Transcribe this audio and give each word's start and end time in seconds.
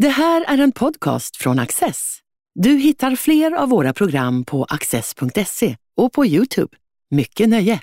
Det 0.00 0.08
här 0.08 0.44
är 0.48 0.58
en 0.58 0.72
podcast 0.72 1.36
från 1.36 1.58
Access. 1.58 2.18
Du 2.54 2.70
hittar 2.70 3.16
fler 3.16 3.52
av 3.52 3.68
våra 3.68 3.92
program 3.92 4.44
på 4.44 4.64
access.se 4.64 5.76
och 5.96 6.12
på 6.12 6.26
Youtube. 6.26 6.76
Mycket 7.10 7.48
nöje! 7.48 7.80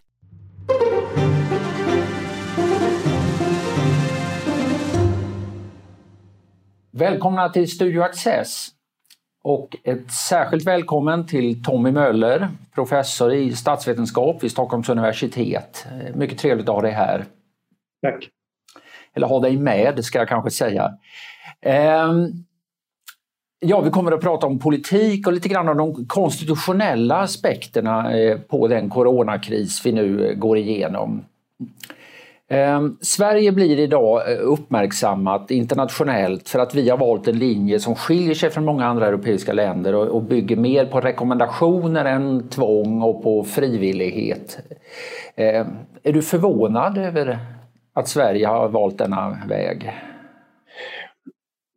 Välkomna 6.92 7.50
till 7.50 7.72
Studio 7.72 8.02
Access 8.02 8.68
och 9.44 9.76
ett 9.84 10.12
särskilt 10.12 10.68
välkommen 10.68 11.28
till 11.28 11.64
Tommy 11.64 11.92
Möller, 11.92 12.50
professor 12.76 13.34
i 13.34 13.56
statsvetenskap 13.56 14.44
vid 14.44 14.52
Stockholms 14.52 14.90
universitet. 14.90 15.88
Mycket 16.16 16.38
trevligt 16.38 16.70
att 16.70 16.76
ha 16.76 16.82
dig 16.82 16.92
här. 16.92 17.26
Tack. 18.02 18.30
Eller 19.14 19.28
ha 19.28 19.40
dig 19.40 19.58
med 19.58 20.06
ska 20.06 20.20
jag 20.20 20.28
kanske 20.28 20.52
säga. 20.52 20.98
Ehm, 21.62 22.32
ja, 23.60 23.82
vi 23.82 23.90
kommer 23.90 24.12
att 24.12 24.22
prata 24.22 24.48
om 24.48 24.60
politik 24.60 25.28
och 25.28 25.34
lite 25.34 25.50
grann 25.50 25.70
om 25.70 25.78
de 25.78 26.06
konstitutionella 26.06 27.16
aspekterna 27.16 28.20
eh, 28.20 28.38
på 28.38 28.68
den 28.68 28.90
coronakris 28.90 29.86
vi 29.86 29.92
nu 29.92 30.28
eh, 30.28 30.36
går 30.36 30.58
igenom. 30.58 31.26
Ehm, 32.50 32.98
Sverige 33.02 33.52
blir 33.52 33.80
idag 33.80 34.32
eh, 34.32 34.38
uppmärksammat 34.42 35.52
internationellt 35.52 36.50
för 36.50 36.60
att 36.60 36.76
vi 36.76 36.90
har 36.90 36.98
valt 36.98 37.28
en 37.28 37.40
linje 37.40 37.80
som 37.80 37.96
skiljer 37.96 38.34
sig 38.34 38.50
från 38.50 38.66
många 38.66 38.86
andra 38.86 39.08
europeiska 39.08 39.54
länder 39.54 39.96
och 39.96 40.24
bygger 40.24 40.56
mer 40.56 40.86
på 40.86 41.00
rekommendationer 41.00 42.06
än 42.06 42.50
tvång 42.50 43.02
och 43.02 43.24
på 43.24 43.44
frivillighet. 43.44 44.60
Ehm, 45.36 45.68
är 46.04 46.14
du 46.14 46.22
förvånad 46.22 46.98
över 46.98 47.40
att 47.94 48.08
Sverige 48.08 48.48
har 48.48 48.70
valt 48.70 48.98
denna 48.98 49.38
väg? 49.48 49.94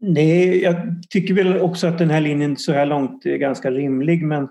Nej, 0.01 0.63
jag 0.63 0.77
tycker 1.11 1.35
väl 1.35 1.61
också 1.61 1.87
att 1.87 1.99
den 1.99 2.11
här 2.11 2.21
linjen 2.21 2.57
så 2.57 2.73
här 2.73 2.87
långt 2.87 3.27
är 3.27 3.37
ganska 3.37 3.71
rimlig 3.71 4.23
men 4.23 4.49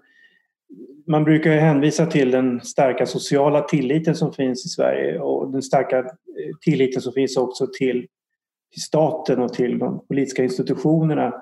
man 1.07 1.23
brukar 1.23 1.53
ju 1.53 1.59
hänvisa 1.59 2.05
till 2.05 2.31
den 2.31 2.61
starka 2.61 3.05
sociala 3.05 3.61
tilliten 3.61 4.15
som 4.15 4.33
finns 4.33 4.65
i 4.65 4.69
Sverige 4.69 5.19
och 5.19 5.51
den 5.51 5.61
starka 5.61 5.97
eh, 5.99 6.05
tilliten 6.61 7.01
som 7.01 7.13
finns 7.13 7.37
också 7.37 7.67
till, 7.77 8.07
till 8.73 8.81
staten 8.81 9.39
och 9.39 9.53
till 9.53 9.79
de 9.79 10.05
politiska 10.07 10.43
institutionerna. 10.43 11.33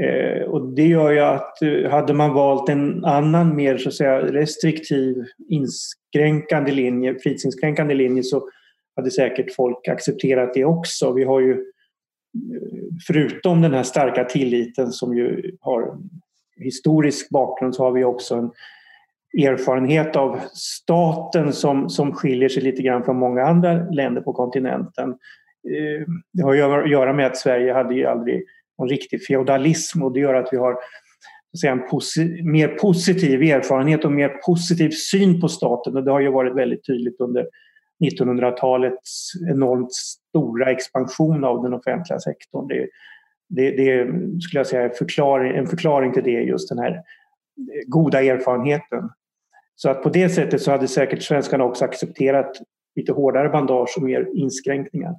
Eh, 0.00 0.42
och 0.42 0.74
det 0.74 0.86
gör 0.86 1.10
ju 1.10 1.20
att 1.20 1.62
eh, 1.62 1.90
hade 1.90 2.14
man 2.14 2.34
valt 2.34 2.68
en 2.68 3.04
annan 3.04 3.56
mer 3.56 3.78
så 3.78 3.88
att 3.88 3.94
säga, 3.94 4.20
restriktiv 4.20 5.24
inskränkande 5.48 6.72
linje, 6.72 7.18
fridsinskränkande 7.22 7.94
linje 7.94 8.22
så 8.22 8.48
hade 8.96 9.10
säkert 9.10 9.54
folk 9.54 9.88
accepterat 9.88 10.54
det 10.54 10.64
också. 10.64 11.12
Vi 11.12 11.24
har 11.24 11.40
ju 11.40 11.64
förutom 13.06 13.62
den 13.62 13.74
här 13.74 13.82
starka 13.82 14.24
tilliten 14.24 14.92
som 14.92 15.16
ju 15.16 15.56
har 15.60 15.98
historisk 16.56 17.30
bakgrund 17.30 17.74
så 17.74 17.84
har 17.84 17.92
vi 17.92 18.04
också 18.04 18.34
en 18.34 18.50
erfarenhet 19.44 20.16
av 20.16 20.40
staten 20.52 21.52
som, 21.52 21.90
som 21.90 22.12
skiljer 22.12 22.48
sig 22.48 22.62
lite 22.62 22.82
grann 22.82 23.04
från 23.04 23.18
många 23.18 23.42
andra 23.42 23.90
länder 23.90 24.20
på 24.20 24.32
kontinenten. 24.32 25.10
Eh, 25.10 26.06
det 26.32 26.42
har 26.42 26.82
att 26.82 26.90
göra 26.90 27.12
med 27.12 27.26
att 27.26 27.36
Sverige 27.36 27.72
hade 27.72 27.94
ju 27.94 28.06
aldrig 28.06 28.44
någon 28.78 28.88
riktig 28.88 29.26
feodalism 29.26 30.02
och 30.02 30.12
det 30.12 30.20
gör 30.20 30.34
att 30.34 30.48
vi 30.52 30.56
har 30.56 30.76
säga, 31.60 31.72
en 31.72 31.88
posi 31.88 32.42
mer 32.42 32.68
positiv 32.68 33.42
erfarenhet 33.42 34.04
och 34.04 34.12
mer 34.12 34.28
positiv 34.28 34.90
syn 34.90 35.40
på 35.40 35.48
staten 35.48 35.96
och 35.96 36.04
det 36.04 36.10
har 36.10 36.20
ju 36.20 36.30
varit 36.30 36.56
väldigt 36.56 36.86
tydligt 36.86 37.20
under 37.20 37.46
1900-talets 38.04 39.32
enormt 39.50 39.92
stora 40.36 40.70
expansion 40.70 41.44
av 41.44 41.62
den 41.62 41.74
offentliga 41.74 42.18
sektorn. 42.18 42.68
Det, 42.68 42.88
det, 43.48 43.70
det 43.70 44.06
skulle 44.40 44.60
jag 44.60 44.66
säga 44.66 44.82
är 44.82 44.88
förklaring, 44.88 45.56
en 45.56 45.66
förklaring 45.66 46.12
till 46.12 46.24
det, 46.24 46.30
just 46.30 46.68
den 46.68 46.78
här 46.78 46.92
eh, 46.92 47.02
goda 47.86 48.22
erfarenheten. 48.22 49.10
Så 49.74 49.90
att 49.90 50.02
på 50.02 50.08
det 50.08 50.28
sättet 50.28 50.62
så 50.62 50.70
hade 50.70 50.88
säkert 50.88 51.22
svenskarna 51.22 51.64
också 51.64 51.84
accepterat 51.84 52.52
lite 52.96 53.12
hårdare 53.12 53.48
bandage 53.48 53.94
och 53.96 54.02
mer 54.02 54.28
inskränkningar. 54.34 55.14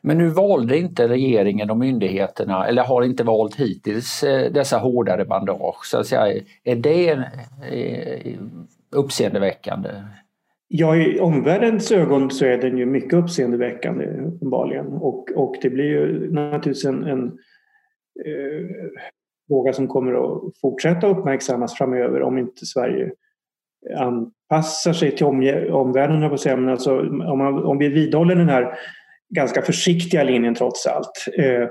Men 0.00 0.18
nu 0.18 0.28
valde 0.28 0.78
inte 0.78 1.08
regeringen 1.08 1.70
och 1.70 1.76
myndigheterna, 1.76 2.66
eller 2.66 2.82
har 2.82 3.02
inte 3.02 3.24
valt 3.24 3.54
hittills, 3.54 4.22
eh, 4.22 4.52
dessa 4.52 4.78
hårdare 4.78 5.24
bandage. 5.24 5.86
Så 5.86 5.98
att 5.98 6.06
säga, 6.06 6.42
är 6.64 6.76
det 6.76 7.10
eh, 7.70 8.38
uppseendeväckande? 8.90 9.90
Ja, 10.74 10.96
i 10.96 11.20
omvärldens 11.20 11.92
ögon 11.92 12.30
så 12.30 12.44
är 12.44 12.58
den 12.58 12.78
ju 12.78 12.86
mycket 12.86 13.12
uppseendeväckande 13.14 14.04
uppenbarligen 14.04 14.86
och, 14.86 15.30
och 15.34 15.56
det 15.62 15.70
blir 15.70 15.84
ju 15.84 16.32
naturligtvis 16.32 16.84
en, 16.84 17.04
en 17.04 17.24
eh, 18.26 18.66
fråga 19.48 19.72
som 19.72 19.88
kommer 19.88 20.12
att 20.12 20.58
fortsätta 20.60 21.06
uppmärksammas 21.06 21.74
framöver 21.74 22.22
om 22.22 22.38
inte 22.38 22.66
Sverige 22.66 23.12
anpassar 23.96 24.92
sig 24.92 25.16
till 25.16 25.26
omvärlden, 25.70 26.30
på 26.30 26.38
säga. 26.38 26.56
Men 26.56 26.68
alltså, 26.68 27.00
om, 27.00 27.38
man, 27.38 27.64
om 27.64 27.78
vi 27.78 27.88
vidhåller 27.88 28.34
den 28.34 28.48
här 28.48 28.74
ganska 29.34 29.62
försiktiga 29.62 30.22
linjen 30.22 30.54
trots 30.54 30.86
allt 30.86 31.26
eh, 31.38 31.68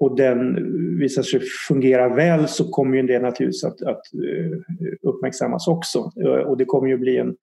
och 0.00 0.16
den 0.16 0.56
visar 0.98 1.22
sig 1.22 1.40
fungera 1.68 2.14
väl 2.14 2.48
så 2.48 2.70
kommer 2.70 2.96
ju 2.96 3.02
det 3.02 3.18
naturligtvis 3.18 3.64
att, 3.64 3.82
att 3.82 4.02
eh, 4.14 4.58
uppmärksammas 5.02 5.68
också. 5.68 5.98
Eh, 5.98 6.40
och 6.48 6.56
det 6.56 6.64
kommer 6.64 6.88
ju 6.88 6.98
bli 6.98 7.18
en 7.18 7.36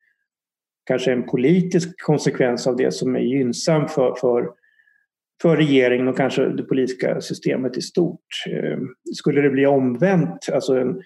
kanske 0.90 1.12
en 1.12 1.26
politisk 1.26 2.02
konsekvens 2.02 2.68
av 2.68 2.76
det 2.76 2.92
som 2.92 3.16
är 3.16 3.20
gynnsam 3.20 3.88
för, 3.88 4.16
för, 4.16 4.50
för 5.42 5.58
regeringen 5.58 6.08
och 6.08 6.18
kanske 6.18 6.46
det 6.50 6.64
politiska 6.64 7.22
systemet 7.22 7.78
i 7.78 7.82
stort. 7.82 8.26
Ehm, 8.50 8.88
skulle 9.16 9.42
det 9.42 9.50
bli 9.50 9.66
omvänt, 9.66 10.50
alltså 10.54 10.80
en, 10.80 11.02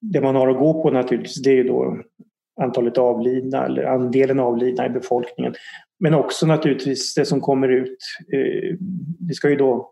det 0.00 0.20
man 0.20 0.34
har 0.34 0.48
att 0.48 0.58
gå 0.58 0.82
på 0.82 0.90
naturligtvis 0.90 1.42
det 1.42 1.58
är 1.58 1.64
då 1.64 2.02
antalet 2.60 2.98
avlidna 2.98 3.64
eller 3.64 3.84
andelen 3.84 4.40
avlidna 4.40 4.86
i 4.86 4.90
befolkningen. 4.90 5.54
Men 6.00 6.14
också 6.14 6.46
naturligtvis 6.46 7.14
det 7.14 7.24
som 7.24 7.40
kommer 7.40 7.68
ut. 7.68 7.98
Eh, 8.32 8.76
det 9.18 9.34
ska 9.34 9.50
ju 9.50 9.56
då 9.56 9.90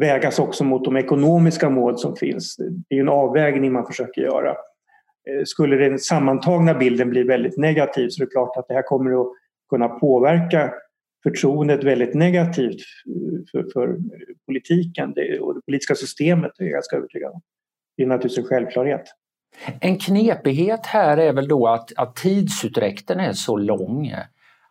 vägas 0.00 0.38
också 0.38 0.64
mot 0.64 0.84
de 0.84 0.96
ekonomiska 0.96 1.70
mål 1.70 1.98
som 1.98 2.16
finns. 2.16 2.56
Det 2.56 2.94
är 2.94 2.96
ju 2.96 3.00
en 3.00 3.08
avvägning 3.08 3.72
man 3.72 3.86
försöker 3.86 4.22
göra. 4.22 4.56
Eh, 5.30 5.44
skulle 5.44 5.76
den 5.76 5.98
sammantagna 5.98 6.74
bilden 6.74 7.10
bli 7.10 7.22
väldigt 7.22 7.56
negativ 7.56 8.08
så 8.08 8.22
är 8.22 8.26
det 8.26 8.30
klart 8.30 8.56
att 8.56 8.68
det 8.68 8.74
här 8.74 8.82
kommer 8.82 9.20
att 9.20 9.28
kunna 9.70 9.88
påverka 9.88 10.72
förtroendet 11.22 11.84
väldigt 11.84 12.14
negativt 12.14 12.80
för, 13.52 13.66
för 13.72 13.96
politiken 14.46 15.14
och 15.40 15.54
det 15.54 15.60
politiska 15.66 15.94
systemet, 15.94 16.52
det 16.58 16.64
är 16.64 16.66
jag 16.66 16.72
ganska 16.72 16.96
övertygad 16.96 17.32
om. 17.32 17.40
Det 17.96 18.02
är 18.02 18.06
naturligtvis 18.06 18.38
en 18.38 18.48
självklarhet. 18.48 19.04
En 19.80 19.98
knepighet 19.98 20.86
här 20.86 21.16
är 21.16 21.32
väl 21.32 21.48
då 21.48 21.66
att, 21.66 21.92
att 21.96 22.16
tidsutdräkten 22.16 23.20
är 23.20 23.32
så 23.32 23.56
lång. 23.56 24.12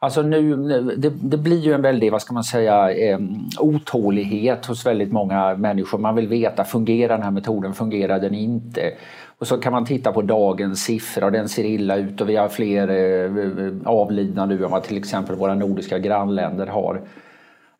Alltså 0.06 0.22
nu, 0.22 0.56
det, 0.98 1.10
det, 1.10 1.38
blir 1.38 1.60
ju 1.60 1.74
en 1.74 1.82
väldig, 1.82 2.12
vad 2.12 2.22
ska 2.22 2.34
man 2.34 2.44
säga, 2.44 2.92
eh, 2.92 3.20
otålighet 3.60 4.66
hos 4.66 4.86
väldigt 4.86 5.12
många 5.12 5.56
människor. 5.56 5.98
Man 5.98 6.16
vill 6.16 6.28
veta, 6.28 6.64
fungerar 6.64 7.18
den 7.18 7.24
här 7.24 7.32
metoden, 7.32 7.74
fungerar 7.74 8.20
den 8.20 8.34
inte? 8.34 8.92
Och 9.40 9.48
så 9.48 9.58
kan 9.58 9.72
man 9.74 9.86
titta 9.86 10.12
på 10.12 10.22
dagens 10.22 10.84
siffra 10.84 11.26
och 11.26 11.32
den 11.32 11.50
ser 11.50 11.64
illa 11.64 11.96
ut 11.96 12.22
och 12.22 12.30
vi 12.30 12.36
har 12.36 12.48
fler 12.48 12.88
eh, 12.88 13.66
eh, 13.66 13.74
avlidna 13.86 14.46
nu 14.46 14.64
än 14.64 14.72
vad 14.72 14.84
till 14.84 14.98
exempel 14.98 15.36
våra 15.36 15.56
nordiska 15.56 16.00
grannländer 16.00 16.68
har. 16.68 17.02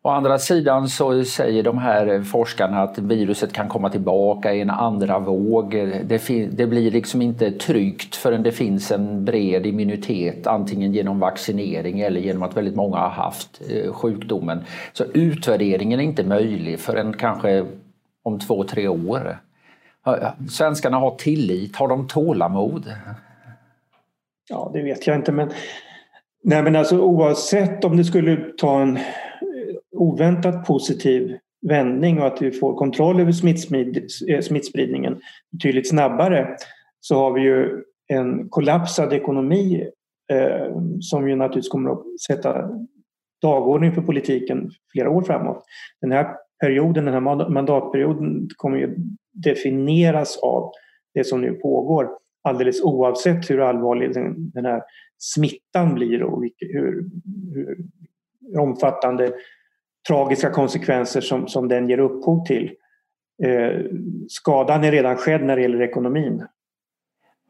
Å 0.06 0.08
andra 0.08 0.38
sidan 0.38 0.88
så 0.88 1.24
säger 1.24 1.62
de 1.62 1.78
här 1.78 2.22
forskarna 2.22 2.82
att 2.82 2.98
viruset 2.98 3.52
kan 3.52 3.68
komma 3.68 3.90
tillbaka 3.90 4.54
i 4.54 4.60
en 4.60 4.70
andra 4.70 5.18
våg. 5.18 5.70
Det, 6.04 6.48
det, 6.50 6.66
blir 6.66 6.90
liksom 6.90 7.22
inte 7.22 7.50
tryggt 7.50 8.16
förrän 8.16 8.42
det 8.42 8.52
finns 8.52 8.92
en 8.92 9.24
bred 9.24 9.66
immunitet 9.66 10.46
antingen 10.46 10.92
genom 10.92 11.20
vaccinering 11.20 12.00
eller 12.00 12.20
genom 12.20 12.42
att 12.42 12.56
väldigt 12.56 12.74
många 12.74 12.96
har 12.96 13.08
haft 13.08 13.60
eh, 13.70 13.92
sjukdomen. 13.92 14.64
Så 14.92 15.04
utvärderingen 15.04 16.00
är 16.00 16.04
inte 16.04 16.24
möjlig 16.24 16.80
förrän 16.80 17.12
kanske 17.12 17.66
om 18.22 18.38
två, 18.38 18.64
tre 18.64 18.88
år. 18.88 19.38
Svenskarna 20.50 20.96
har 20.96 21.10
tillit, 21.10 21.76
har 21.76 21.88
de 21.88 22.08
tålamod? 22.08 22.92
Ja, 24.48 24.70
det 24.72 24.82
vet 24.82 25.06
jag 25.06 25.16
inte 25.16 25.32
men, 25.32 25.50
nej, 26.44 26.62
men 26.62 26.76
alltså, 26.76 26.98
oavsett 26.98 27.84
om 27.84 27.96
det 27.96 28.04
skulle 28.04 28.36
ta 28.36 28.82
en 28.82 28.98
oväntat 29.96 30.66
positiv 30.66 31.38
vändning 31.68 32.20
och 32.20 32.26
att 32.26 32.42
vi 32.42 32.50
får 32.52 32.74
kontroll 32.74 33.20
över 33.20 33.32
eh, 34.30 34.40
smittspridningen 34.40 35.20
betydligt 35.52 35.88
snabbare 35.88 36.56
så 37.00 37.14
har 37.14 37.32
vi 37.32 37.40
ju 37.40 37.82
en 38.08 38.48
kollapsad 38.48 39.12
ekonomi 39.12 39.88
eh, 40.32 40.76
som 41.00 41.28
ju 41.28 41.36
naturligtvis 41.36 41.68
kommer 41.68 41.90
att 41.90 42.20
sätta 42.26 42.70
dagordning 43.42 43.92
för 43.92 44.02
politiken 44.02 44.70
flera 44.92 45.10
år 45.10 45.22
framåt. 45.22 45.64
Den 46.00 46.12
här 46.12 46.26
perioden, 46.60 47.04
den 47.04 47.14
här 47.14 47.48
mandatperioden 47.48 48.48
kommer 48.56 48.78
ju 48.78 48.96
definieras 49.32 50.38
av 50.42 50.72
det 51.14 51.24
som 51.24 51.40
nu 51.40 51.52
pågår 51.52 52.08
alldeles 52.42 52.82
oavsett 52.82 53.50
hur 53.50 53.60
allvarlig 53.60 54.14
den, 54.14 54.50
den 54.50 54.64
här 54.64 54.82
smittan 55.18 55.94
blir 55.94 56.22
och 56.22 56.44
hur, 56.58 57.04
hur 57.54 57.78
omfattande 58.58 59.32
tragiska 60.08 60.50
konsekvenser 60.50 61.20
som, 61.20 61.48
som 61.48 61.68
den 61.68 61.88
ger 61.88 61.98
upphov 61.98 62.44
till. 62.44 62.70
Eh, 63.44 63.80
skadan 64.28 64.84
är 64.84 64.92
redan 64.92 65.16
skedd 65.16 65.42
när 65.42 65.56
det 65.56 65.62
gäller 65.62 65.82
ekonomin. 65.82 66.46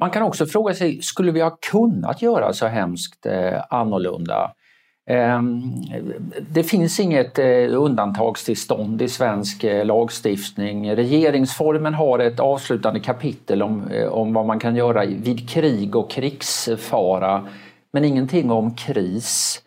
Man 0.00 0.11
kan 0.11 0.23
också 0.23 0.47
fråga 0.47 0.75
sig, 0.75 1.03
skulle 1.03 1.32
vi 1.32 1.41
ha 1.41 1.58
kunnat 1.70 2.23
göra 2.23 2.53
så 2.53 2.67
hemskt 2.67 3.26
eh, 3.26 3.62
annorlunda? 3.70 4.53
Ehm, 5.11 5.62
det 6.50 6.62
finns 6.62 7.00
inget 7.00 7.38
eh, 7.38 7.81
undantagstillstånd 7.82 9.02
i 9.02 9.09
svensk 9.09 9.64
eh, 9.64 9.85
lagstiftning. 9.85 10.97
Regeringsformen 10.97 11.94
har 11.94 12.19
ett 12.19 12.41
avslutande 12.41 13.00
kapitel 13.00 13.62
om, 13.62 13.91
eh, 13.91 14.06
om 14.06 14.32
vad 14.32 14.47
man 14.47 14.59
kan 14.59 14.76
göra 14.76 15.05
vid 15.05 15.49
krig 15.49 15.97
och 15.97 16.11
krigsfara 16.11 17.49
men 17.93 18.05
ingenting 18.05 18.50
om 18.50 18.75
kris. 18.75 19.62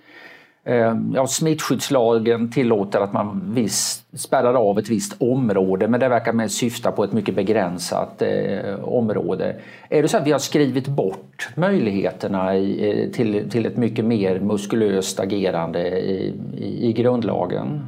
Eh, 0.69 0.95
ja, 1.13 1.27
smittskyddslagen 1.27 2.51
tillåter 2.51 2.99
att 2.99 3.13
man 3.13 3.53
viss, 3.53 4.05
spärrar 4.13 4.53
av 4.53 4.79
ett 4.79 4.89
visst 4.89 5.21
område 5.21 5.87
men 5.87 5.99
det 5.99 6.09
verkar 6.09 6.33
med 6.33 6.51
syfta 6.51 6.91
på 6.91 7.03
ett 7.03 7.13
mycket 7.13 7.35
begränsat 7.35 8.21
eh, 8.21 8.83
område. 8.83 9.55
Är 9.89 10.01
det 10.01 10.07
så 10.07 10.17
att 10.17 10.27
vi 10.27 10.31
har 10.31 10.39
skrivit 10.39 10.87
bort 10.87 11.49
möjligheterna 11.55 12.57
i, 12.57 13.03
eh, 13.03 13.11
till, 13.11 13.49
till 13.49 13.65
ett 13.65 13.77
mycket 13.77 14.05
mer 14.05 14.39
muskulöst 14.39 15.19
agerande 15.19 15.99
i, 15.99 16.33
i, 16.57 16.89
i 16.89 16.93
grundlagen? 16.93 17.87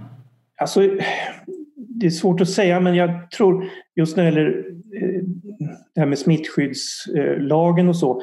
Alltså, 0.61 0.81
det 1.75 2.05
är 2.05 2.09
svårt 2.09 2.41
att 2.41 2.49
säga 2.49 2.79
men 2.79 2.95
jag 2.95 3.31
tror 3.31 3.69
just 3.95 4.17
när 4.17 4.23
det 4.23 4.29
gäller 4.29 4.65
eh, 5.01 5.23
det 5.95 5.99
här 5.99 6.07
med 6.07 6.19
smittskyddslagen 6.19 7.89
och 7.89 7.95
så 7.95 8.21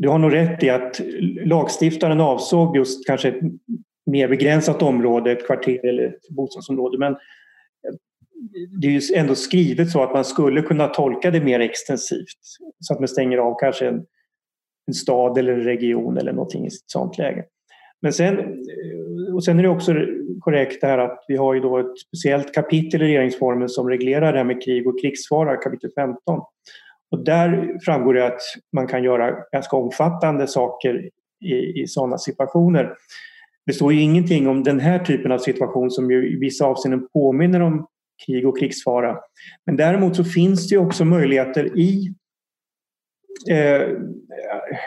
du 0.00 0.08
har 0.08 0.18
nog 0.18 0.32
rätt 0.32 0.62
i 0.62 0.70
att 0.70 1.00
lagstiftaren 1.44 2.20
avsåg 2.20 2.76
just 2.76 3.06
kanske 3.06 3.28
ett 3.28 3.40
mer 4.06 4.28
begränsat 4.28 4.82
område, 4.82 5.32
ett 5.32 5.46
kvarter 5.46 5.86
eller 5.86 6.02
ett 6.02 6.28
bostadsområde. 6.28 6.98
Men 6.98 7.16
det 8.80 8.86
är 8.86 8.90
ju 8.90 9.00
ändå 9.14 9.34
skrivet 9.34 9.90
så 9.90 10.02
att 10.02 10.12
man 10.12 10.24
skulle 10.24 10.62
kunna 10.62 10.88
tolka 10.88 11.30
det 11.30 11.40
mer 11.40 11.60
extensivt. 11.60 12.38
Så 12.80 12.94
att 12.94 13.00
man 13.00 13.08
stänger 13.08 13.38
av 13.38 13.56
kanske 13.60 13.88
en, 13.88 14.04
en 14.86 14.94
stad 14.94 15.38
eller 15.38 15.52
en 15.52 15.64
region 15.64 16.18
eller 16.18 16.32
någonting 16.32 16.64
i 16.64 16.66
ett 16.66 16.72
sånt 16.86 17.18
läge. 17.18 17.44
Men 18.02 18.12
sen, 18.12 18.38
och 19.34 19.44
sen 19.44 19.58
är 19.58 19.62
det 19.62 19.68
också 19.68 19.94
korrekt 20.40 20.80
det 20.80 20.86
här 20.86 20.98
att 20.98 21.24
vi 21.28 21.36
har 21.36 21.54
ju 21.54 21.60
då 21.60 21.78
ett 21.78 21.98
speciellt 21.98 22.54
kapitel 22.54 23.02
i 23.02 23.06
regeringsformen 23.06 23.68
som 23.68 23.88
reglerar 23.88 24.32
det 24.32 24.38
här 24.38 24.44
med 24.44 24.62
krig 24.62 24.86
och 24.86 25.00
krigsfara, 25.00 25.56
kapitel 25.56 25.90
15. 25.94 26.40
Och 27.10 27.24
där 27.24 27.78
framgår 27.84 28.14
det 28.14 28.26
att 28.26 28.40
man 28.72 28.86
kan 28.86 29.02
göra 29.02 29.36
ganska 29.52 29.76
omfattande 29.76 30.46
saker 30.46 31.10
i, 31.44 31.82
i 31.82 31.86
sådana 31.86 32.18
situationer. 32.18 32.94
Det 33.66 33.72
står 33.72 33.92
ju 33.92 34.00
ingenting 34.00 34.48
om 34.48 34.62
den 34.62 34.80
här 34.80 34.98
typen 34.98 35.32
av 35.32 35.38
situation 35.38 35.90
som 35.90 36.10
ju 36.10 36.32
i 36.32 36.38
vissa 36.38 36.66
avseenden 36.66 37.08
påminner 37.12 37.60
om 37.60 37.86
krig 38.26 38.48
och 38.48 38.58
krigsfara. 38.58 39.16
Men 39.66 39.76
däremot 39.76 40.16
så 40.16 40.24
finns 40.24 40.68
det 40.68 40.74
ju 40.74 40.80
också 40.80 41.04
möjligheter 41.04 41.78
i 41.78 42.14
eh, 43.50 43.88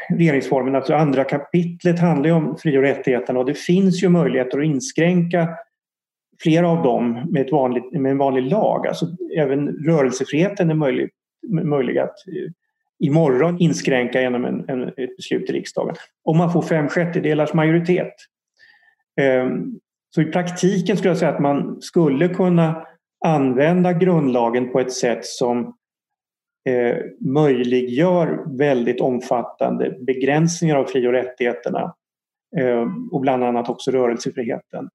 regeringsformen, 0.09 0.75
alltså 0.75 0.93
andra 0.93 1.23
kapitlet 1.23 1.99
handlar 1.99 2.29
ju 2.29 2.35
om 2.35 2.57
fri 2.57 2.77
och 2.77 2.81
rättigheterna 2.81 3.39
och 3.39 3.45
det 3.45 3.53
finns 3.53 4.03
ju 4.03 4.09
möjligheter 4.09 4.59
att 4.59 4.65
inskränka 4.65 5.49
flera 6.43 6.69
av 6.69 6.83
dem 6.83 7.27
med, 7.29 7.41
ett 7.41 7.51
vanligt, 7.51 7.91
med 7.91 8.11
en 8.11 8.17
vanlig 8.17 8.43
lag. 8.43 8.87
Alltså 8.87 9.05
även 9.37 9.67
rörelsefriheten 9.67 10.69
är 10.69 10.75
möjlig 10.75 11.09
möjliga 11.49 12.03
att 12.03 12.27
eh, 12.27 12.51
imorgon 12.99 13.57
inskränka 13.59 14.21
genom 14.21 14.45
en, 14.45 14.69
en, 14.69 14.87
ett 14.87 15.17
beslut 15.17 15.49
i 15.49 15.53
riksdagen. 15.53 15.95
Om 16.23 16.37
man 16.37 16.53
får 16.53 16.61
fem 16.61 16.87
sjättedelars 16.87 17.53
majoritet. 17.53 18.13
Ehm, 19.21 19.79
så 20.15 20.21
i 20.21 20.25
praktiken 20.25 20.97
skulle 20.97 21.09
jag 21.09 21.17
säga 21.17 21.31
att 21.31 21.41
man 21.41 21.81
skulle 21.81 22.27
kunna 22.27 22.85
använda 23.25 23.93
grundlagen 23.93 24.71
på 24.71 24.79
ett 24.79 24.93
sätt 24.93 25.25
som 25.25 25.75
eh, 26.69 26.97
möjliggör 27.19 28.57
väldigt 28.57 29.01
omfattande 29.01 29.97
begränsningar 29.99 30.75
av 30.75 30.85
fri 30.85 31.07
och 31.07 31.11
rättigheterna 31.11 31.95
eh, 32.57 32.85
och 33.11 33.21
bland 33.21 33.43
annat 33.43 33.69
också 33.69 33.91
rörelsefriheten 33.91 34.89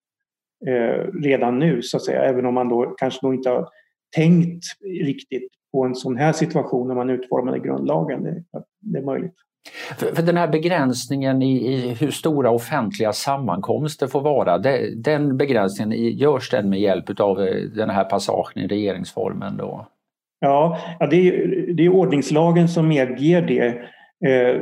eh, 0.66 1.22
redan 1.22 1.58
nu 1.58 1.82
så 1.82 1.96
att 1.96 2.04
säga, 2.04 2.22
även 2.22 2.46
om 2.46 2.54
man 2.54 2.68
då 2.68 2.94
kanske 2.98 3.26
då 3.26 3.34
inte 3.34 3.50
har 3.50 3.68
tänkt 4.14 4.64
riktigt 5.04 5.48
på 5.72 5.84
en 5.84 5.94
sån 5.94 6.16
här 6.16 6.32
situation 6.32 6.88
när 6.88 6.94
man 6.94 7.10
utformade 7.10 7.58
grundlagen. 7.58 8.22
Det, 8.22 8.42
det 8.80 8.98
är 8.98 9.02
möjligt. 9.02 9.34
För, 9.98 10.14
för, 10.14 10.22
den 10.22 10.36
här 10.36 10.48
begränsningen 10.48 11.42
i, 11.42 11.72
i, 11.72 11.94
hur 12.00 12.10
stora 12.10 12.50
offentliga 12.50 13.12
sammankomster 13.12 14.06
får 14.06 14.20
vara, 14.20 14.58
det, 14.58 14.94
den 14.96 15.36
begränsningen 15.36 16.16
görs 16.16 16.50
den 16.50 16.70
med 16.70 16.80
hjälp 16.80 17.20
av 17.20 17.40
eh, 17.40 17.54
den 17.54 17.90
här 17.90 18.04
passagen 18.04 18.64
i 18.64 18.66
regeringsformen 18.66 19.56
då? 19.56 19.86
Ja, 20.40 20.78
det, 21.10 21.28
är, 21.28 21.66
det 21.74 21.84
är 21.84 21.88
ordningslagen 21.88 22.68
som 22.68 22.88
medger 22.88 23.42
det. 23.42 23.68
Eh, 24.30 24.60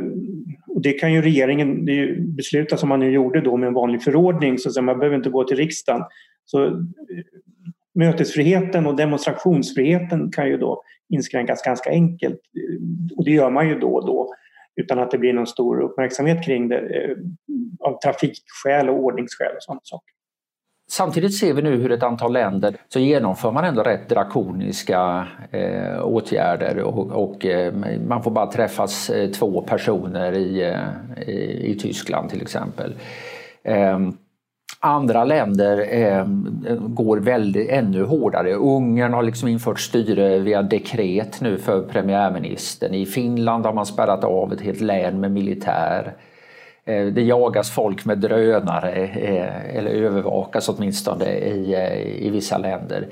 och 0.68 0.82
det 0.82 0.92
kan 0.92 1.12
ju 1.12 1.22
regeringen 1.22 1.84
det 1.84 2.20
besluta 2.20 2.76
som 2.76 2.88
man 2.88 3.00
nu 3.00 3.10
gjorde 3.10 3.40
då 3.40 3.56
med 3.56 3.66
en 3.66 3.74
vanlig 3.74 4.02
förordning 4.02 4.58
så 4.58 4.82
man 4.82 4.98
behöver 4.98 5.16
inte 5.16 5.30
gå 5.30 5.44
till 5.44 5.56
riksdagen. 5.56 6.02
Så 6.44 6.86
mötesfriheten 7.94 8.86
och 8.86 8.96
demonstrationsfriheten 8.96 10.32
kan 10.32 10.48
ju 10.48 10.56
då 10.56 10.82
inskränkas 11.08 11.62
ganska 11.62 11.90
enkelt. 11.90 12.40
Och 13.16 13.24
det 13.24 13.30
gör 13.30 13.50
man 13.50 13.68
ju 13.68 13.78
då 13.78 13.94
och 13.94 14.06
då 14.06 14.34
utan 14.76 14.98
att 14.98 15.10
det 15.10 15.18
blir 15.18 15.32
någon 15.32 15.46
stor 15.46 15.80
uppmärksamhet 15.80 16.44
kring 16.44 16.68
det 16.68 16.78
eh, 16.78 17.16
av 17.80 17.98
trafikskäl 18.00 18.88
och 18.88 18.98
ordningsskäl 18.98 19.56
och 19.56 19.62
sådana 19.62 19.80
saker. 19.84 20.14
Samtidigt 20.90 21.38
ser 21.38 21.52
vi 21.52 21.62
nu 21.62 21.76
hur 21.76 21.92
ett 21.92 22.02
antal 22.02 22.32
länder 22.32 22.76
så 22.88 23.00
genomför 23.00 23.52
man 23.52 23.64
ändå 23.64 23.82
rätt 23.82 24.08
drakoniska 24.08 25.28
eh, 25.50 26.04
åtgärder 26.04 26.78
och, 26.78 27.10
och 27.10 27.46
eh, 27.46 27.74
man 28.08 28.22
får 28.22 28.30
bara 28.30 28.46
träffas 28.46 29.10
eh, 29.10 29.30
två 29.30 29.62
personer 29.62 30.32
i, 30.32 30.62
eh, 30.62 31.28
i, 31.28 31.70
i, 31.70 31.78
Tyskland 31.78 32.30
till 32.30 32.42
exempel. 32.42 32.94
Ehm, 33.64 34.16
Andra 34.84 35.24
länder 35.24 35.86
eh, 35.92 36.26
går 36.78 37.16
väldigt, 37.16 37.70
ännu 37.70 38.04
hårdare. 38.04 38.54
Ungern 38.54 39.12
har 39.12 39.22
liksom 39.22 39.48
infört 39.48 39.80
styre 39.80 40.38
via 40.38 40.62
dekret 40.62 41.40
nu 41.40 41.58
för 41.58 41.82
premiärministern. 41.82 42.94
I 42.94 43.06
Finland 43.06 43.66
har 43.66 43.72
man 43.72 43.86
spärrat 43.86 44.24
av 44.24 44.52
ett 44.52 44.60
helt 44.60 44.80
län 44.80 45.20
med 45.20 45.32
militär. 45.32 46.16
Eh, 46.84 47.06
det 47.06 47.22
jagas 47.22 47.70
folk 47.70 48.04
med 48.04 48.18
drönare, 48.18 48.92
eh, 49.06 49.76
eller 49.76 49.90
övervakas 49.90 50.68
åtminstone 50.68 51.30
i, 51.30 51.74
eh, 51.74 52.26
i 52.26 52.30
vissa 52.30 52.58
länder. 52.58 53.08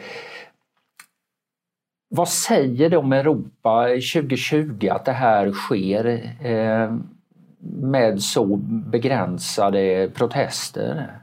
Vad 2.09 2.29
säger 2.29 2.91
det 2.91 2.97
om 2.97 3.13
Europa 3.13 3.87
2020 3.89 4.89
att 4.91 5.05
det 5.05 5.13
här 5.13 5.53
sker 5.53 6.07
eh, 6.43 6.97
med 7.83 8.23
så 8.23 8.57
begränsade 8.67 10.11
protester? 10.15 11.22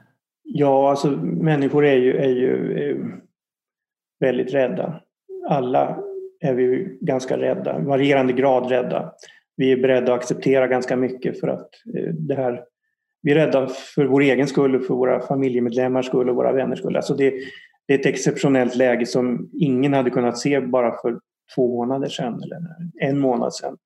Ja, 0.51 0.89
alltså 0.89 1.12
människor 1.22 1.86
är 1.86 1.96
ju, 1.96 2.18
är 2.18 2.29
ju 2.29 2.79
är 2.79 3.22
väldigt 4.20 4.53
rädda. 4.53 5.01
Alla 5.50 5.98
är 6.39 6.53
vi 6.53 6.98
ganska 7.01 7.38
rädda, 7.38 7.79
varierande 7.79 8.34
grad 8.34 8.70
rädda. 8.70 9.13
Vi 9.56 9.72
är 9.72 9.77
beredda 9.77 10.13
att 10.13 10.20
acceptera 10.20 10.68
ganska 10.68 10.96
mycket 10.96 11.39
för 11.39 11.48
att 11.48 11.70
eh, 11.98 12.13
det 12.13 12.36
här... 12.36 12.63
Vi 13.22 13.32
är 13.32 13.36
rädda 13.36 13.68
för 13.68 14.06
vår 14.06 14.22
egen 14.22 14.48
skull, 14.48 14.79
för 14.79 14.94
våra 14.94 15.20
familjemedlemmars 15.20 16.06
skull 16.06 16.29
och 16.29 16.36
våra 16.36 16.51
vänners 16.51 16.79
skull. 16.79 16.96
Alltså 16.96 17.13
det, 17.13 17.34
det 17.88 17.94
är 17.94 18.00
ett 18.00 18.06
exceptionellt 18.06 18.75
läge 18.75 19.06
som 19.06 19.50
ingen 19.53 19.94
hade 19.94 20.10
kunnat 20.10 20.38
se 20.38 20.62
bara 20.62 20.91
för 21.01 21.20
två 21.56 21.68
månader 21.68 22.08
sedan 22.08 22.34
eller 22.44 22.62
en 23.10 23.20
månad 23.20 23.53
sedan. 23.53 23.77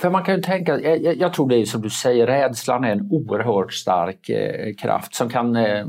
För 0.00 0.10
man 0.10 0.24
kan 0.24 0.34
ju 0.34 0.42
tänka, 0.42 0.80
jag, 0.80 1.16
jag, 1.16 1.32
tror 1.32 1.48
det 1.48 1.56
är 1.56 1.64
som 1.64 1.82
du 1.82 1.90
säger, 1.90 2.26
rädslan 2.26 2.84
är 2.84 2.92
en 2.92 3.08
oerhört 3.10 3.72
stark 3.72 4.28
eh, 4.28 4.74
kraft 4.74 5.14
som 5.14 5.28
kan 5.28 5.56
eh, 5.56 5.86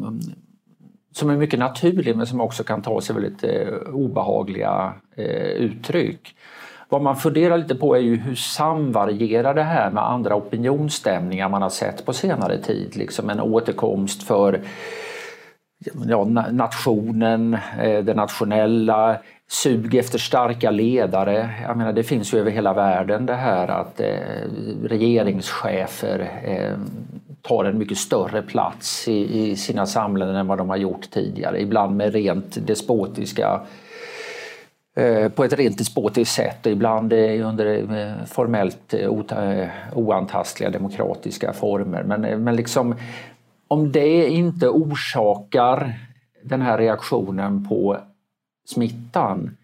som 1.12 1.30
är 1.30 1.38
mycket 1.38 1.60
naturlig 1.60 2.16
men 2.16 2.28
som 2.28 2.42
också 2.42 2.63
kan 2.63 2.82
ta 2.82 3.01
sig 3.01 3.16
väldigt 3.16 3.44
eh, 3.44 3.94
obehagliga 3.94 4.94
eh, 5.16 5.51
uttryck. 5.51 6.36
Vad 6.89 7.01
man 7.01 7.16
funderar 7.16 7.58
lite 7.58 7.75
på 7.75 7.96
är 7.96 8.00
ju 8.00 8.16
hur 8.16 8.36
samvarierar 8.36 9.54
det 9.54 9.63
här 9.63 9.92
med 9.92 10.04
andra 10.04 10.36
opinionsstämningar 10.36 11.50
man 11.50 11.62
har 11.62 11.70
sett 11.70 12.06
på 12.06 12.13
senare 12.13 12.58
tid. 12.58 12.96
Liksom 12.96 13.30
en 13.30 13.39
återkomst 13.39 14.24
för 14.24 14.62
ja, 16.07 16.24
nationen, 16.51 17.53
eh, 17.81 18.03
det 18.03 18.13
nationella, 18.13 19.17
sug 19.48 19.95
efter 19.95 20.19
starka 20.19 20.71
ledare. 20.71 21.50
Jag 21.67 21.77
menar, 21.77 21.93
det 21.93 22.03
finns 22.03 22.33
ju 22.33 22.39
över 22.39 22.51
hela 22.51 22.74
världen 22.74 23.25
det 23.25 23.36
här 23.36 23.67
att 23.67 24.00
eh, 24.00 24.07
regeringschefer 24.83 26.19
eh, 26.43 26.77
tar 27.41 27.65
en 27.65 27.77
mycket 27.77 27.98
större 27.98 28.41
plats 28.41 29.07
i, 29.07 29.55
sina 29.55 29.86
samlanden 29.86 30.36
än 30.36 30.48
vad 30.48 30.57
de 30.57 30.69
har 30.69 30.77
gjort 30.77 31.09
tidigare. 31.12 31.62
Ibland 31.62 31.98
med 31.98 32.13
rent 32.13 32.67
despotiska 32.67 33.62
på 35.36 35.43
ett 35.43 35.53
rent 35.53 35.77
despotiskt 35.77 36.36
sätt 36.36 36.65
och 36.65 36.71
ibland 36.71 37.13
under 37.13 38.25
formellt 38.25 38.93
oantastliga 39.93 40.69
demokratiska 40.69 41.53
former. 41.53 42.03
Men, 42.03 42.43
men 42.43 42.55
liksom, 42.55 42.95
om 43.70 43.92
det 43.92 44.30
inte 44.30 44.70
orsakar 44.70 45.94
den 46.44 46.62
här 46.62 46.78
reaktionen 46.78 47.68
på 47.68 47.98
smittan, 48.66 49.58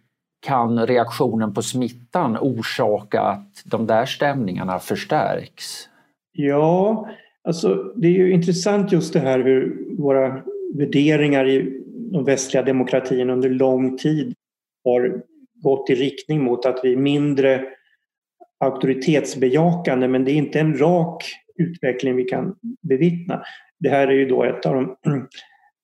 kan 0.45 0.87
reaktionen 0.87 1.53
på 1.53 1.61
smittan 1.61 2.37
orsaka 2.37 3.21
att 3.21 3.63
de 3.65 3.87
där 3.87 4.05
stämningarna 4.05 4.79
förstärks? 4.79 5.89
Ja, 6.31 7.09
alltså 7.43 7.75
det 7.95 8.07
är 8.07 8.11
ju 8.11 8.33
intressant 8.33 8.91
just 8.91 9.13
det 9.13 9.19
här 9.19 9.39
hur 9.39 9.85
våra 9.97 10.41
värderingar 10.77 11.47
i 11.49 11.81
de 12.11 12.25
västliga 12.25 12.63
demokratierna 12.63 13.33
under 13.33 13.49
lång 13.49 13.97
tid 13.97 14.33
har 14.83 15.21
gått 15.63 15.89
i 15.89 15.95
riktning 15.95 16.43
mot 16.43 16.65
att 16.65 16.79
vi 16.83 16.93
är 16.93 16.97
mindre 16.97 17.65
auktoritetsbejakande 18.59 20.07
men 20.07 20.25
det 20.25 20.31
är 20.31 20.35
inte 20.35 20.59
en 20.59 20.77
rak 20.77 21.23
utveckling 21.57 22.15
vi 22.15 22.23
kan 22.23 22.55
bevittna. 22.81 23.43
Det 23.79 23.89
här 23.89 24.07
är 24.07 24.13
ju 24.13 24.25
då 24.25 24.43
ett 24.43 24.65
av 24.65 24.73
de 24.73 24.97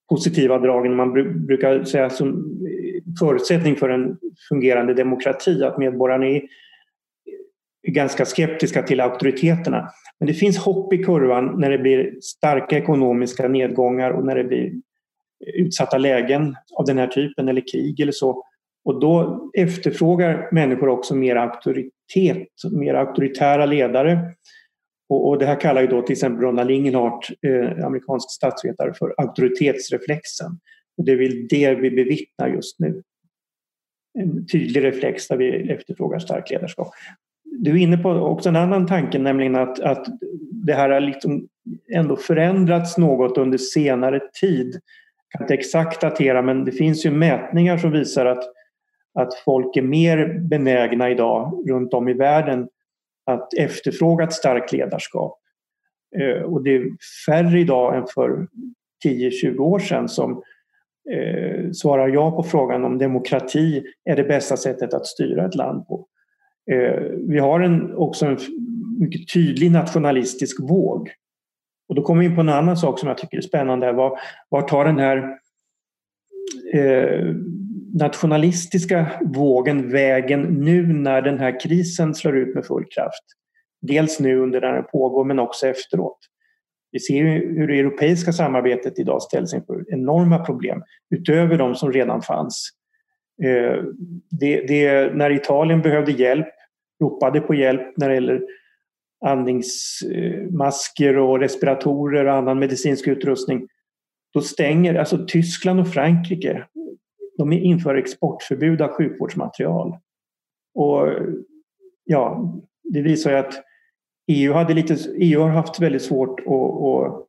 positiva 0.10 0.60
dragen 0.60 0.95
man 0.95 1.13
brukar 1.45 1.83
säga 1.83 2.10
som 2.10 2.57
förutsättning 3.19 3.75
för 3.75 3.89
en 3.89 4.17
fungerande 4.50 4.93
demokrati 4.93 5.63
att 5.63 5.77
medborgarna 5.77 6.25
är 6.25 6.41
ganska 7.88 8.25
skeptiska 8.25 8.83
till 8.83 9.01
auktoriteterna. 9.01 9.89
Men 10.19 10.27
det 10.27 10.33
finns 10.33 10.57
hopp 10.57 10.93
i 10.93 11.03
kurvan 11.03 11.60
när 11.60 11.69
det 11.69 11.77
blir 11.77 12.17
starka 12.21 12.77
ekonomiska 12.77 13.48
nedgångar 13.48 14.12
och 14.12 14.25
när 14.25 14.36
det 14.36 14.43
blir 14.43 14.71
utsatta 15.53 15.98
lägen 15.98 16.55
av 16.77 16.86
den 16.86 16.98
här 16.98 17.07
typen 17.07 17.50
eller 17.50 17.63
krig 17.71 18.00
eller 18.00 18.12
så. 18.12 18.43
Och 18.86 19.00
då 19.00 19.41
efterfrågar 19.53 20.50
människor 20.51 20.89
också 20.89 21.15
mer 21.15 21.36
auktoritet, 21.36 22.48
mer 22.71 22.93
auktoritära 22.93 23.65
ledare. 23.65 24.19
Och, 25.12 25.30
och 25.30 25.39
det 25.39 25.46
här 25.46 25.60
kallar 25.60 25.82
ju 25.82 25.88
då 25.88 26.01
till 26.01 26.13
exempel 26.13 26.41
Ronald 26.41 26.70
Lingenhart, 26.70 27.30
eh, 27.48 27.86
amerikansk 27.86 28.32
statsvetare, 28.32 28.94
för 28.94 29.13
auktoritetsreflexen. 29.18 30.60
Och 30.98 31.06
det 31.06 31.12
är 31.12 31.18
väl 31.18 31.48
det 31.50 31.75
vi 31.75 31.91
bevittnar 31.91 32.48
just 32.48 32.80
nu. 32.80 33.03
En 34.20 34.48
tydlig 34.48 34.84
reflex 34.84 35.27
där 35.27 35.38
vi 35.38 35.72
efterfrågar 35.72 36.20
starkt 36.20 36.51
ledarskap. 36.51 36.88
Du 37.44 37.72
är 37.72 37.75
inne 37.75 37.98
på 37.98 38.10
också 38.10 38.50
en 38.50 38.56
annan 38.56 38.88
tanke, 38.88 39.20
nämligen 39.20 39.56
att, 39.56 39.80
att 39.80 40.06
det 40.65 40.74
här 40.74 40.89
har 40.89 41.00
liksom 41.00 41.48
ändå 41.94 42.15
förändrats 42.15 42.98
något 42.98 43.38
under 43.38 43.58
senare 43.58 44.20
tid. 44.41 44.74
Jag 44.74 45.32
kan 45.32 45.41
inte 45.44 45.53
exakt 45.53 46.01
datera, 46.01 46.41
men 46.41 46.65
det 46.65 46.72
finns 46.72 47.06
ju 47.06 47.12
mätningar 47.12 47.77
som 47.77 47.91
visar 47.91 48.25
att 48.25 48.44
att 49.13 49.34
folk 49.46 49.77
är 49.77 49.82
mer 49.82 50.39
benägna 50.39 51.10
idag 51.10 51.63
runt 51.70 51.94
om 51.94 52.08
i 52.08 52.13
världen 52.13 52.68
att 53.25 53.54
efterfråga 53.54 54.24
ett 54.24 54.34
starkt 54.34 54.72
ledarskap. 54.72 55.40
Eh, 56.20 56.44
och 56.44 56.63
det 56.63 56.75
är 56.75 56.84
färre 57.25 57.60
idag 57.60 57.98
än 57.98 58.08
för 58.13 58.48
10-20 59.06 59.58
år 59.58 59.80
sedan 59.80 60.10
som 60.10 60.44
eh, 61.12 61.72
svarar 61.72 62.08
ja 62.08 62.32
på 62.32 62.44
frågan 62.44 62.86
om 62.86 62.98
demokrati 62.98 63.84
är 64.06 64.16
det 64.16 64.24
bästa 64.24 64.58
sättet 64.58 64.94
att 64.94 65.06
styra 65.06 65.46
ett 65.46 65.56
land 65.56 65.88
på. 65.88 66.08
Eh, 66.72 67.01
vi 67.28 67.40
har 67.40 67.60
en, 67.60 67.96
också 67.96 68.25
en 68.25 68.38
mycket 69.00 69.34
tydlig 69.34 69.72
nationalistisk 69.72 70.62
våg. 70.62 71.10
Och 71.90 71.96
då 71.96 72.01
kommer 72.01 72.20
vi 72.20 72.25
in 72.25 72.36
på 72.36 72.42
en 72.42 72.50
annan 72.50 72.78
sak 72.78 73.00
som 73.00 73.08
jag 73.08 73.18
tycker 73.18 73.38
är 73.38 73.42
spännande. 73.42 73.92
Var, 73.92 74.20
var 74.50 74.62
tar 74.62 74.86
den 74.86 75.00
här 75.00 75.18
eh, 76.74 77.36
nationalistiska 77.93 79.12
vågen 79.21 79.91
vägen 79.91 80.41
nu 80.41 80.93
när 80.93 81.21
den 81.21 81.39
här 81.39 81.60
krisen 81.60 82.15
slår 82.15 82.38
ut 82.38 82.55
med 82.55 82.65
full 82.65 82.86
kraft? 82.86 83.24
Dels 83.81 84.19
nu 84.19 84.39
under 84.39 84.62
när 84.62 84.74
den 84.74 84.83
pågår 84.83 85.25
men 85.25 85.39
också 85.39 85.67
efteråt. 85.67 86.17
Vi 86.91 87.00
ser 87.00 87.15
ju 87.15 87.24
hur 87.60 87.67
det 87.67 87.79
europeiska 87.79 88.33
samarbetet 88.33 89.00
idag 89.00 89.21
ställs 89.21 89.53
inför 89.53 89.93
enorma 89.93 90.45
problem 90.45 90.83
utöver 91.15 91.57
de 91.57 91.75
som 91.75 91.91
redan 91.91 92.21
fanns. 92.21 92.69
Eh, 93.43 93.83
det, 94.29 94.67
det, 94.67 95.15
när 95.15 95.29
Italien 95.29 95.81
behövde 95.81 96.12
hjälp, 96.12 96.48
ropade 97.03 97.41
på 97.41 97.55
hjälp 97.55 97.98
när 97.98 98.10
det 98.10 98.15
gäller 98.15 98.41
andningsmasker 99.25 101.17
och 101.17 101.39
respiratorer 101.39 102.25
och 102.25 102.33
annan 102.33 102.60
medicinsk 102.60 103.07
utrustning, 103.07 103.67
då 104.33 104.41
stänger 104.41 104.95
alltså 104.95 105.25
Tyskland 105.27 105.79
och 105.79 105.88
Frankrike 105.88 106.65
de 107.38 107.53
inför 107.53 107.95
exportförbud 107.95 108.81
av 108.81 108.89
sjukvårdsmaterial. 108.89 109.97
Och 110.73 111.07
ja, 112.03 112.53
det 112.83 113.01
visar 113.01 113.31
ju 113.31 113.38
att 113.38 113.63
EU, 114.27 114.53
hade 114.53 114.73
lite, 114.73 114.97
EU 115.15 115.41
har 115.41 115.50
haft 115.50 115.79
väldigt 115.79 116.01
svårt 116.01 116.39
att, 116.39 116.47
att 116.47 117.27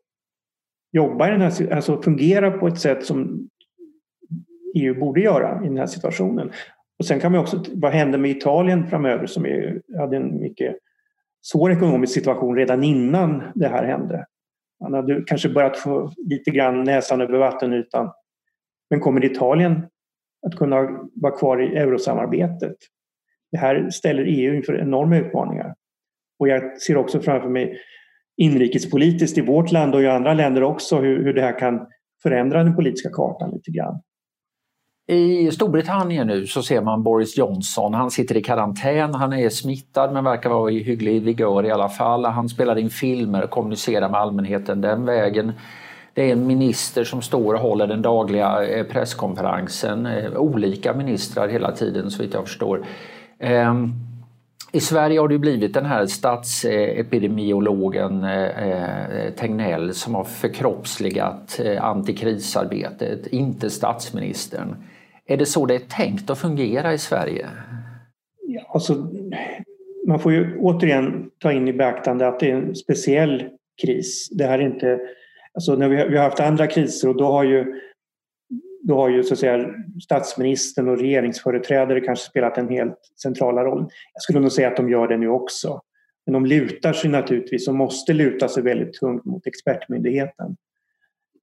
jobba 0.92 1.28
i 1.28 1.30
den 1.30 1.40
här, 1.40 1.73
alltså 1.73 2.02
fungera 2.02 2.50
på 2.50 2.66
ett 2.66 2.80
sätt 2.80 3.04
som 3.04 3.49
EU 4.75 5.00
borde 5.00 5.21
göra 5.21 5.64
i 5.64 5.68
den 5.68 5.78
här 5.78 5.87
situationen. 5.87 6.52
Och 6.99 7.06
sen 7.06 7.21
kan 7.21 7.32
man 7.32 7.40
också, 7.40 7.64
vad 7.75 7.92
händer 7.92 8.18
med 8.18 8.30
Italien 8.30 8.87
framöver 8.87 9.26
som 9.26 9.47
är, 9.47 9.82
hade 9.99 10.16
en 10.16 10.40
mycket 10.40 10.76
svår 11.42 11.73
ekonomisk 11.73 12.12
situation 12.14 12.56
redan 12.56 12.85
innan 12.85 13.42
det 13.54 13.68
här 13.68 13.85
hände. 13.85 14.26
Man 14.80 14.94
hade 14.94 15.23
kanske 15.26 15.49
börjat 15.49 15.76
få 15.76 16.12
lite 16.16 16.50
grann 16.50 16.85
näsan 16.85 17.21
över 17.21 17.38
vattenytan. 17.38 18.11
Men 18.93 19.01
kommer 19.01 19.25
Italien 19.25 19.87
att 20.47 20.57
kunna 20.57 20.77
vara 21.15 21.37
kvar 21.37 21.63
i 21.63 21.77
eurosamarbetet. 21.77 22.77
Det 23.53 23.59
här 23.59 23.91
ställer 23.91 24.25
EU 24.25 24.55
inför 24.55 24.81
enorma 24.81 25.17
utmaningar. 25.17 25.75
Och 26.39 26.49
jag 26.49 26.81
ser 26.83 26.97
också 26.97 27.21
framför 27.21 27.49
mig 27.49 27.79
inrikespolitiskt 28.37 29.39
i 29.39 29.41
vårt 29.41 29.73
land 29.73 29.95
och 29.95 30.03
i 30.03 30.07
andra 30.07 30.35
länder 30.35 30.63
också 30.63 30.97
hur, 30.97 31.25
hur 31.25 31.35
det 31.35 31.43
här 31.43 31.59
kan 31.59 31.87
förändra 32.23 32.65
den 32.65 32.77
politiska 32.77 33.11
kartan 33.11 33.51
lite 33.51 33.71
grann. 33.71 34.01
I 35.09 35.51
Storbritannien 35.51 36.27
nu 36.27 36.47
så 36.47 36.63
ser 36.63 36.81
man 36.81 37.03
Boris 37.03 37.39
Johnson, 37.39 37.95
han 37.95 38.11
sitter 38.11 38.37
i 38.37 38.43
karantän, 38.43 39.15
han 39.15 39.33
är 39.33 39.49
smittad 39.49 40.13
men 40.13 40.25
verkar 40.25 40.51
vara 40.51 40.71
i 40.71 40.83
hygglig 40.83 41.23
vigör 41.23 41.65
i 41.65 41.71
alla 41.71 41.89
fall. 41.89 42.25
Han 42.25 42.49
spelar 42.49 42.79
in 42.79 42.91
filmer 42.91 43.45
och 43.45 43.51
kommunicerar 43.51 44.09
med 44.09 44.21
allmänheten 44.21 44.81
den 44.81 45.05
vägen. 45.05 45.53
Det 46.14 46.23
är 46.23 46.33
en 46.33 46.47
minister 46.47 47.04
som 47.04 47.23
står 47.23 47.54
och 47.54 47.61
håller 47.61 47.87
den 47.87 48.02
dagliga 48.02 48.66
eh, 48.66 48.87
presskonferensen. 48.87 50.07
Eh, 50.07 50.37
olika 50.37 50.95
ministrar 50.95 51.49
hela 51.49 51.73
tiden 51.73 52.11
så 52.11 52.23
vitt 52.23 52.35
jag 52.35 52.45
förstår. 52.45 52.87
Ehm, 53.38 53.92
I 54.73 54.81
Sverige 54.81 55.21
har 55.21 55.28
det 55.28 55.38
blivit 55.38 55.75
den 55.75 55.85
här 55.85 56.07
statsepidemiologen 56.07 58.25
eh, 58.25 59.31
Tegnell 59.37 59.95
som 59.95 60.14
har 60.14 60.25
förkroppsligat 60.25 61.61
antikrisarbetet, 61.81 63.26
inte 63.26 63.71
statsministern. 63.71 64.76
Är 65.26 65.37
det 65.37 65.47
så 65.47 65.66
det 65.66 65.75
är 65.75 65.78
tänkt 65.78 66.31
att 66.31 66.38
fungera 66.38 66.92
i 66.92 66.99
Sverige? 66.99 67.49
Ja, 68.47 68.71
alltså, 68.75 69.09
man 70.07 70.19
får 70.19 70.33
ju 70.33 70.59
återigen 70.59 71.31
ta 71.38 71.52
in 71.52 71.69
i 71.69 71.73
beaktande 71.73 72.28
att 72.28 72.40
det 72.40 72.50
är 72.50 72.54
en 72.54 72.75
speciell 72.75 73.45
kris. 73.83 74.28
Det 74.33 74.45
här 74.45 74.59
är 74.59 74.62
inte 74.62 75.00
Alltså 75.54 75.76
när 75.76 75.88
vi, 75.88 75.97
har, 75.97 76.06
vi 76.06 76.16
har 76.16 76.25
haft 76.25 76.40
andra 76.40 76.66
kriser 76.66 77.09
och 77.09 77.16
då 77.16 77.25
har 77.25 77.44
ju, 77.44 77.80
då 78.82 78.97
har 78.97 79.09
ju 79.09 79.23
så 79.23 79.35
att 79.35 79.40
säga, 79.40 79.75
statsministern 80.02 80.88
och 80.88 80.99
regeringsföreträdare 80.99 82.00
kanske 82.00 82.30
spelat 82.30 82.59
en 82.59 82.68
helt 82.68 82.99
centrala 83.23 83.64
roll. 83.64 83.88
Jag 84.12 84.23
skulle 84.23 84.40
nog 84.40 84.52
säga 84.52 84.68
att 84.68 84.76
de 84.76 84.90
gör 84.90 85.09
det 85.09 85.16
nu 85.16 85.28
också. 85.28 85.80
Men 86.26 86.32
de 86.32 86.47
lutar 86.47 86.92
sig 86.92 87.11
naturligtvis 87.11 87.68
och 87.68 87.75
måste 87.75 88.12
luta 88.12 88.49
sig 88.49 88.62
väldigt 88.62 88.92
tungt 88.92 89.25
mot 89.25 89.47
expertmyndigheten. 89.47 90.56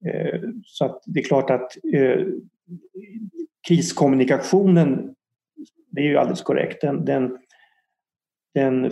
Eh, 0.05 0.39
så 0.63 0.85
att 0.85 1.03
det 1.05 1.19
är 1.19 1.23
klart 1.23 1.49
att 1.49 1.77
eh, 1.93 2.25
kriskommunikationen, 3.67 5.15
det 5.91 6.01
är 6.01 6.05
ju 6.05 6.17
alldeles 6.17 6.41
korrekt, 6.41 6.81
den, 6.81 7.05
den, 7.05 7.37
den 8.53 8.85
eh, 8.85 8.91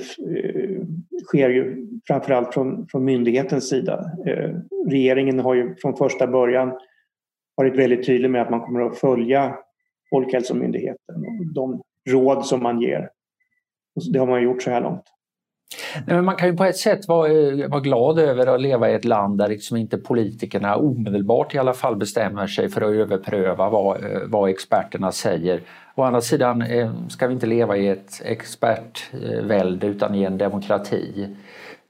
sker 1.24 1.50
ju 1.50 1.88
framförallt 2.08 2.54
från, 2.54 2.88
från 2.88 3.06
myndighetens 3.06 3.70
sida. 3.70 4.12
Eh, 4.28 4.56
regeringen 4.88 5.40
har 5.40 5.56
ju 5.56 5.76
från 5.76 5.98
första 5.98 6.28
början 6.28 6.80
varit 7.56 7.76
väldigt 7.76 8.06
tydlig 8.06 8.30
med 8.32 8.42
att 8.42 8.50
man 8.50 8.62
kommer 8.62 8.82
att 8.82 8.98
följa 8.98 9.58
Folkhälsomyndigheten 10.10 11.16
och 11.16 11.54
de 11.54 11.82
råd 12.10 12.46
som 12.46 12.64
man 12.64 12.82
ger. 12.82 13.10
Det 14.14 14.20
har 14.20 14.28
man 14.28 14.44
gjort 14.44 14.62
så 14.62 14.70
här 14.70 14.82
långt. 14.82 15.04
Nej, 16.06 16.22
man 16.22 16.36
kan 16.36 16.50
ju 16.50 16.58
på 16.58 16.64
ett 16.64 16.78
sätt 16.78 17.08
vara, 17.08 17.32
eh, 17.32 17.70
vara 17.70 17.82
glad 17.82 18.20
över 18.20 18.48
att 18.48 18.62
leva 18.62 18.90
i 18.90 18.94
ett 18.94 19.06
land 19.06 19.38
där 19.38 19.48
liksom 19.48 19.78
inte 19.78 19.98
politikerna 19.98 20.76
omedelbart 20.76 21.56
i 21.56 21.58
alla 21.58 21.74
fall 21.74 21.96
bestämmer 21.96 22.48
sig 22.48 22.70
för 22.70 22.82
att 22.82 22.94
överpröva 22.94 23.70
vad, 23.70 24.04
eh, 24.04 24.22
vad 24.26 24.50
experterna 24.50 25.12
säger. 25.12 25.62
Å 25.96 26.04
andra 26.04 26.22
sidan 26.22 26.62
eh, 26.62 26.94
ska 27.10 27.28
vi 27.28 27.34
inte 27.34 27.46
leva 27.46 27.78
i 27.78 27.88
ett 27.88 28.22
expertvälde 28.26 29.88
utan 29.88 30.16
i 30.16 30.24
en 30.24 30.38
demokrati. 30.38 31.28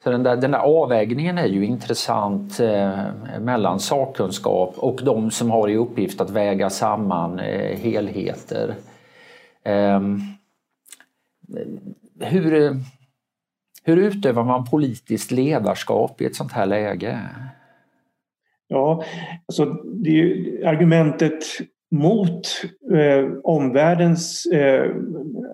Så 0.04 0.12
den, 0.12 0.24
där, 0.24 0.36
den 0.36 0.52
där 0.52 0.60
avvägningen 0.60 1.38
är 1.38 1.48
ju 1.48 1.66
intressant 1.66 2.60
eh, 2.60 3.00
mellan 3.40 3.80
sakkunskap 3.80 4.74
och 4.78 5.00
de 5.04 5.32
som 5.32 5.52
har 5.52 5.70
i 5.70 5.78
uppgift 5.78 6.22
att 6.22 6.30
väga 6.30 6.70
samman 6.70 7.40
eh, 7.40 7.78
helheter. 7.78 8.76
Ehm, 9.64 10.22
eh, 12.20 12.28
hur, 12.28 12.76
hur 13.88 13.98
utövar 13.98 14.44
man 14.44 14.66
politiskt 14.66 15.32
ledarskap 15.32 16.22
i 16.22 16.26
ett 16.26 16.36
sånt 16.36 16.52
här 16.52 16.66
läge? 16.66 17.20
Ja, 18.68 19.04
alltså 19.48 19.66
det 19.84 20.10
är 20.10 20.14
ju 20.14 20.66
argumentet 20.66 21.44
mot 21.92 22.48
eh, 22.94 23.26
omvärldens 23.44 24.46
eh, 24.46 24.96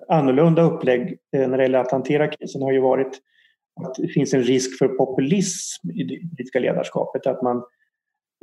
annorlunda 0.08 0.62
upplägg 0.62 1.18
eh, 1.36 1.48
när 1.48 1.56
det 1.56 1.62
gäller 1.62 1.78
att 1.78 1.92
hantera 1.92 2.28
krisen 2.28 2.62
har 2.62 2.72
ju 2.72 2.80
varit 2.80 3.20
att 3.84 3.94
det 3.94 4.08
finns 4.08 4.34
en 4.34 4.42
risk 4.42 4.78
för 4.78 4.88
populism 4.88 5.90
i 5.90 6.02
det 6.04 6.20
politiska 6.20 6.58
ledarskapet. 6.58 7.26
Att 7.26 7.42
man 7.42 7.56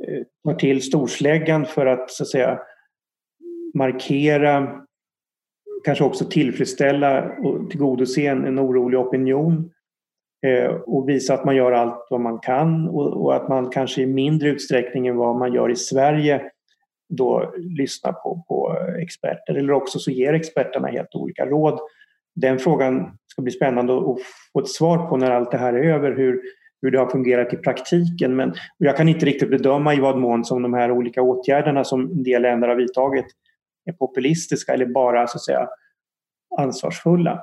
eh, 0.08 0.22
tar 0.44 0.54
till 0.54 0.82
storsläggan 0.82 1.66
för 1.66 1.86
att 1.86 2.10
så 2.10 2.22
att 2.22 2.28
säga 2.28 2.58
markera, 3.74 4.80
kanske 5.84 6.04
också 6.04 6.24
tillfredsställa 6.24 7.32
och 7.38 7.70
tillgodose 7.70 8.26
en, 8.26 8.44
en 8.44 8.60
orolig 8.60 9.00
opinion 9.00 9.54
eh, 9.54 9.81
Eh, 10.46 10.70
och 10.70 11.08
visa 11.08 11.34
att 11.34 11.44
man 11.44 11.56
gör 11.56 11.72
allt 11.72 12.06
vad 12.10 12.20
man 12.20 12.38
kan 12.38 12.88
och, 12.88 13.36
att 13.36 13.48
man 13.48 13.70
kanske 13.70 14.02
i 14.02 14.06
mindre 14.06 14.48
utsträckning 14.48 15.06
än 15.06 15.16
vad 15.16 15.36
man 15.36 15.52
gör 15.52 15.70
i 15.70 15.76
Sverige 15.76 16.50
då 17.08 17.52
lyssnar 17.56 18.12
på, 18.12 18.44
på 18.48 18.76
experter 19.02 19.54
eller 19.54 19.72
också 19.72 19.98
så 19.98 20.10
ger 20.10 20.32
experterna 20.32 20.88
helt 20.88 21.14
olika 21.14 21.46
råd. 21.46 21.78
Den 22.34 22.58
frågan 22.58 23.18
ska 23.26 23.42
bli 23.42 23.52
spännande 23.52 23.96
att 23.96 24.18
få 24.52 24.60
ett 24.60 24.68
svar 24.68 25.08
på 25.08 25.16
när 25.16 25.30
allt 25.30 25.50
det 25.50 25.58
här 25.58 25.72
är 25.72 25.94
över, 25.94 26.16
hur, 26.16 26.42
hur 26.82 26.90
det 26.90 26.98
har 26.98 27.10
fungerat 27.10 27.52
i 27.52 27.56
praktiken. 27.56 28.36
Men 28.36 28.54
jag 28.78 28.96
kan 28.96 29.08
inte 29.08 29.26
riktigt 29.26 29.50
bedöma 29.50 29.94
i 29.94 30.00
vad 30.00 30.18
mån 30.18 30.44
som 30.44 30.62
de 30.62 30.74
här 30.74 30.90
olika 30.90 31.22
åtgärderna 31.22 31.84
som 31.84 32.00
en 32.00 32.22
del 32.22 32.42
länder 32.42 32.68
har 32.68 32.76
vidtagit 32.76 33.26
är 33.84 33.92
populistiska 33.92 34.72
eller 34.74 34.86
bara 34.86 35.26
så 35.26 35.36
att 35.36 35.42
säga 35.42 35.68
ansvarsfulla. 36.58 37.40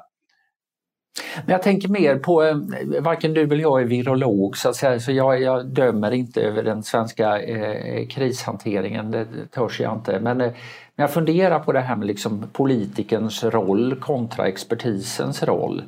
Men 1.46 1.54
jag 1.54 1.62
tänker 1.62 1.90
mer 1.90 2.16
på, 2.16 2.44
eh, 2.44 2.56
varken 3.02 3.34
du 3.34 3.44
eller 3.44 3.56
jag 3.56 3.82
är 3.82 3.86
virolog 3.86 4.58
så, 4.58 4.70
att 4.70 4.76
säga, 4.76 5.00
så 5.00 5.12
jag, 5.12 5.42
jag 5.42 5.66
dömer 5.66 6.12
inte 6.12 6.42
över 6.42 6.64
den 6.64 6.84
svenska 6.84 7.42
eh, 7.42 8.08
krishanteringen, 8.08 9.12
det 9.12 9.26
törs 9.52 9.80
jag 9.80 9.94
inte. 9.94 10.20
Men, 10.20 10.42
eh, 10.42 10.52
men 10.96 11.04
jag 11.04 11.12
funderar 11.12 11.60
på 11.60 11.72
det 11.72 11.80
här 11.80 11.96
med 11.96 12.08
liksom 12.08 12.48
politikerns 12.54 13.44
roll 13.44 13.96
kontra 13.96 14.48
expertisens 14.48 15.44
roll. 15.44 15.84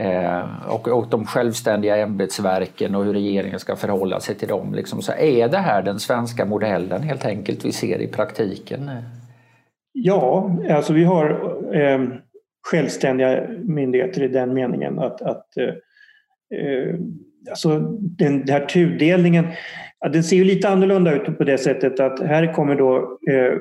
Eh, 0.00 0.66
och, 0.68 0.88
och 0.88 1.06
de 1.08 1.26
självständiga 1.26 1.96
ämbetsverken 1.96 2.94
och 2.94 3.04
hur 3.04 3.12
regeringen 3.12 3.60
ska 3.60 3.76
förhålla 3.76 4.20
sig 4.20 4.34
till 4.34 4.48
dem. 4.48 4.74
Liksom. 4.74 5.02
Så 5.02 5.12
är 5.12 5.48
det 5.48 5.58
här 5.58 5.82
den 5.82 6.00
svenska 6.00 6.44
modellen 6.44 7.02
helt 7.02 7.24
enkelt 7.24 7.64
vi 7.64 7.72
ser 7.72 7.98
i 7.98 8.06
praktiken? 8.06 8.90
Ja, 9.92 10.50
alltså 10.70 10.92
vi 10.92 11.04
har 11.04 11.30
eh, 11.74 12.00
självständiga 12.64 13.48
myndigheter 13.62 14.22
i 14.22 14.28
den 14.28 14.54
meningen 14.54 14.98
att, 14.98 15.22
att 15.22 15.56
eh, 15.56 15.74
eh, 16.58 16.94
alltså 17.50 17.78
den, 18.00 18.38
den 18.38 18.48
här 18.48 18.66
tudelningen, 18.66 19.46
ja, 20.00 20.08
den 20.08 20.24
ser 20.24 20.36
ju 20.36 20.44
lite 20.44 20.68
annorlunda 20.68 21.14
ut 21.14 21.38
på 21.38 21.44
det 21.44 21.58
sättet 21.58 22.00
att 22.00 22.20
här 22.20 22.52
kommer 22.52 22.76
då 22.76 23.18
eh, 23.30 23.58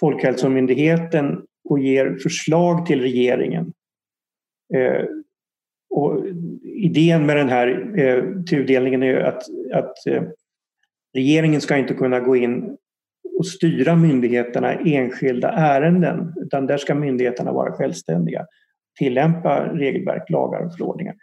Folkhälsomyndigheten 0.00 1.42
och 1.64 1.78
ger 1.78 2.16
förslag 2.22 2.86
till 2.86 3.00
regeringen. 3.00 3.72
Eh, 4.74 5.04
och 5.90 6.26
idén 6.64 7.26
med 7.26 7.36
den 7.36 7.48
här 7.48 7.98
eh, 7.98 8.42
tudelningen 8.42 9.02
är 9.02 9.16
att, 9.16 9.42
att 9.72 10.06
eh, 10.06 10.22
regeringen 11.14 11.60
ska 11.60 11.76
inte 11.76 11.94
kunna 11.94 12.20
gå 12.20 12.36
in 12.36 12.76
och 13.42 13.46
styra 13.46 13.96
myndigheterna 13.96 14.80
i 14.80 14.94
enskilda 14.94 15.50
ärenden 15.52 16.32
utan 16.36 16.66
där 16.66 16.76
ska 16.76 16.94
myndigheterna 16.94 17.52
vara 17.52 17.72
självständiga. 17.72 18.46
Tillämpa 18.98 19.66
regelverk, 19.66 20.30
lagar 20.30 20.66
och 20.66 20.76
förordningar. 20.76 21.14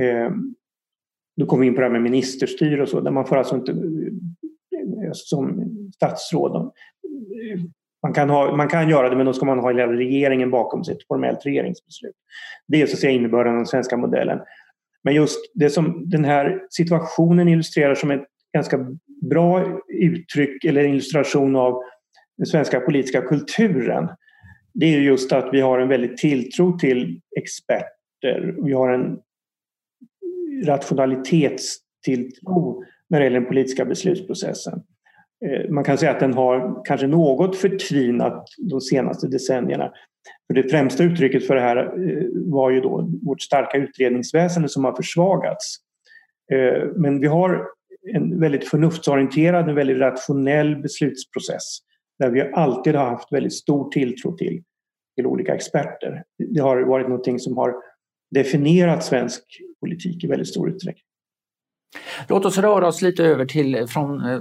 Eh, 0.00 0.30
då 1.36 1.46
kommer 1.46 1.60
vi 1.60 1.66
in 1.66 1.74
på 1.74 1.80
det 1.80 1.86
här 1.86 1.92
med 1.92 2.02
ministerstyre 2.02 2.82
och 2.82 2.88
så, 2.88 3.00
där 3.00 3.10
man 3.10 3.26
får 3.26 3.36
alltså 3.36 3.54
inte 3.54 3.72
eh, 3.72 5.10
som 5.12 5.64
statsråd 5.94 6.72
man 8.02 8.12
kan, 8.12 8.30
ha, 8.30 8.56
man 8.56 8.68
kan 8.68 8.88
göra 8.88 9.08
det 9.08 9.16
men 9.16 9.26
då 9.26 9.32
ska 9.32 9.46
man 9.46 9.58
ha 9.58 9.70
hela 9.70 9.92
regeringen 9.92 10.50
bakom 10.50 10.84
sig, 10.84 10.94
ett 10.94 11.06
formellt 11.08 11.46
regeringsbeslut. 11.46 12.14
Det 12.68 12.82
är 12.82 12.86
så 12.86 12.92
att 12.92 12.98
säga 12.98 13.12
innebörden 13.12 13.52
av 13.52 13.56
den 13.56 13.66
svenska 13.66 13.96
modellen. 13.96 14.40
Men 15.04 15.14
just 15.14 15.40
det 15.54 15.70
som 15.70 16.10
den 16.10 16.24
här 16.24 16.66
situationen 16.70 17.48
illustrerar 17.48 17.94
som 17.94 18.10
ett 18.10 18.24
ganska 18.54 18.86
bra 19.30 19.80
uttryck 19.88 20.64
eller 20.64 20.84
illustration 20.84 21.56
av 21.56 21.82
den 22.36 22.46
svenska 22.46 22.80
politiska 22.80 23.22
kulturen 23.22 24.08
det 24.74 24.94
är 24.94 25.00
just 25.00 25.32
att 25.32 25.48
vi 25.52 25.60
har 25.60 25.78
en 25.78 25.88
väldigt 25.88 26.16
tilltro 26.16 26.78
till 26.78 27.20
experter. 27.36 28.54
Vi 28.64 28.72
har 28.72 28.92
en 28.92 29.18
rationalitetstilltro 30.66 32.84
när 33.08 33.18
det 33.18 33.24
gäller 33.24 33.40
den 33.40 33.48
politiska 33.48 33.84
beslutsprocessen. 33.84 34.82
Eh, 35.46 35.70
man 35.70 35.84
kan 35.84 35.98
säga 35.98 36.10
att 36.10 36.20
den 36.20 36.34
har 36.34 36.84
kanske 36.84 37.06
något 37.06 37.56
förtvinat 37.56 38.46
de 38.58 38.80
senaste 38.80 39.28
decennierna. 39.28 39.92
För 40.46 40.54
det 40.54 40.70
främsta 40.70 41.04
uttrycket 41.04 41.46
för 41.46 41.54
det 41.54 41.60
här 41.60 41.76
eh, 41.76 42.26
var 42.32 42.70
ju 42.70 42.80
då 42.80 43.10
vårt 43.22 43.42
starka 43.42 43.78
utredningsväsende 43.78 44.68
som 44.68 44.84
har 44.84 44.96
försvagats. 44.96 45.76
Eh, 46.52 46.82
men 46.96 47.20
vi 47.20 47.26
har 47.26 47.66
en 48.12 48.40
väldigt 48.40 48.68
förnuftsorienterad, 48.68 49.68
en 49.68 49.74
väldigt 49.74 49.98
rationell 49.98 50.76
beslutsprocess 50.76 51.78
där 52.18 52.30
vi 52.30 52.52
alltid 52.52 52.94
har 52.94 53.04
haft 53.04 53.32
väldigt 53.32 53.54
stor 53.54 53.90
tilltro 53.90 54.36
till, 54.36 54.62
till 55.16 55.26
olika 55.26 55.54
experter. 55.54 56.24
Det 56.54 56.60
har 56.60 56.82
varit 56.82 57.08
någonting 57.08 57.38
som 57.38 57.56
har 57.56 57.74
definierat 58.30 59.04
svensk 59.04 59.42
politik 59.80 60.24
i 60.24 60.26
väldigt 60.26 60.48
stor 60.48 60.70
utsträckning. 60.70 61.04
Låt 62.28 62.44
oss 62.44 62.58
röra 62.58 62.86
oss 62.86 63.02
lite 63.02 63.24
över 63.24 63.46
till 63.46 63.86
från 63.88 64.24
eh, 64.24 64.40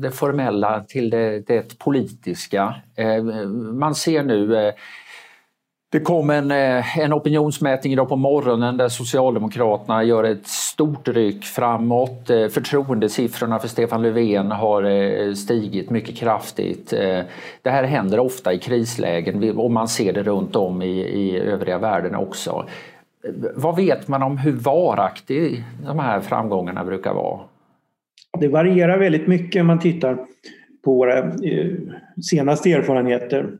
det 0.00 0.10
formella 0.10 0.84
till 0.84 1.10
det, 1.10 1.40
det 1.40 1.78
politiska. 1.78 2.74
Eh, 2.96 3.24
man 3.72 3.94
ser 3.94 4.22
nu 4.22 4.56
eh, 4.56 4.74
det 5.94 6.00
kom 6.00 6.30
en, 6.30 6.50
eh, 6.50 6.98
en 6.98 7.12
opinionsmätning 7.12 7.92
idag 7.92 8.08
på 8.08 8.16
morgonen 8.16 8.76
där 8.76 8.88
Socialdemokraterna 8.88 10.04
gör 10.04 10.24
ett 10.24 10.46
stort 10.46 11.08
ryck 11.08 11.44
framåt. 11.44 12.30
Eh, 12.30 12.48
förtroendesiffrorna 12.48 13.58
för 13.58 13.68
Stefan 13.68 14.02
Löfven 14.02 14.50
har 14.50 14.82
eh, 14.82 15.32
stigit 15.32 15.90
mycket 15.90 16.16
kraftigt. 16.16 16.90
Det 17.62 17.70
här 17.70 17.84
händer 17.84 18.18
ofta 18.18 18.52
i 18.52 18.58
krislägen 18.58 19.58
och 19.58 19.70
man 19.70 19.88
ser 19.88 20.12
det 20.12 20.22
runt 20.22 20.56
om 20.56 20.82
i, 20.82 21.00
i 21.00 21.38
övriga 21.38 21.78
världen 21.78 22.14
också. 22.14 22.64
Vad 23.54 23.76
vet 23.76 24.08
man 24.08 24.22
om 24.22 24.38
hur 24.38 24.52
varaktig 24.52 25.64
de 25.86 25.98
här 25.98 26.20
framgångarna 26.20 26.84
brukar 26.84 27.14
vara? 27.14 27.40
Det 28.40 28.48
varierar 28.48 28.98
väldigt 28.98 29.26
mycket 29.26 29.60
om 29.60 29.66
man 29.66 29.78
tittar 29.78 30.14
på 30.84 30.94
våra 30.94 31.32
senaste 32.30 32.72
erfarenheter. 32.72 33.58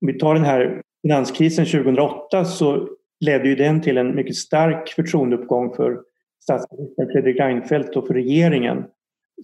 Om 0.00 0.06
vi 0.06 0.18
tar 0.18 0.34
den 0.34 0.44
här 0.44 0.82
finanskrisen 1.02 1.66
2008 1.66 2.44
så 2.44 2.88
ledde 3.20 3.48
ju 3.48 3.54
den 3.54 3.82
till 3.82 3.98
en 3.98 4.14
mycket 4.14 4.36
stark 4.36 4.88
förtroendeuppgång 4.88 5.74
för 5.74 6.00
statsminister 6.42 7.06
Fredrik 7.12 7.40
Reinfeldt 7.40 7.96
och 7.96 8.06
för 8.06 8.14
regeringen 8.14 8.84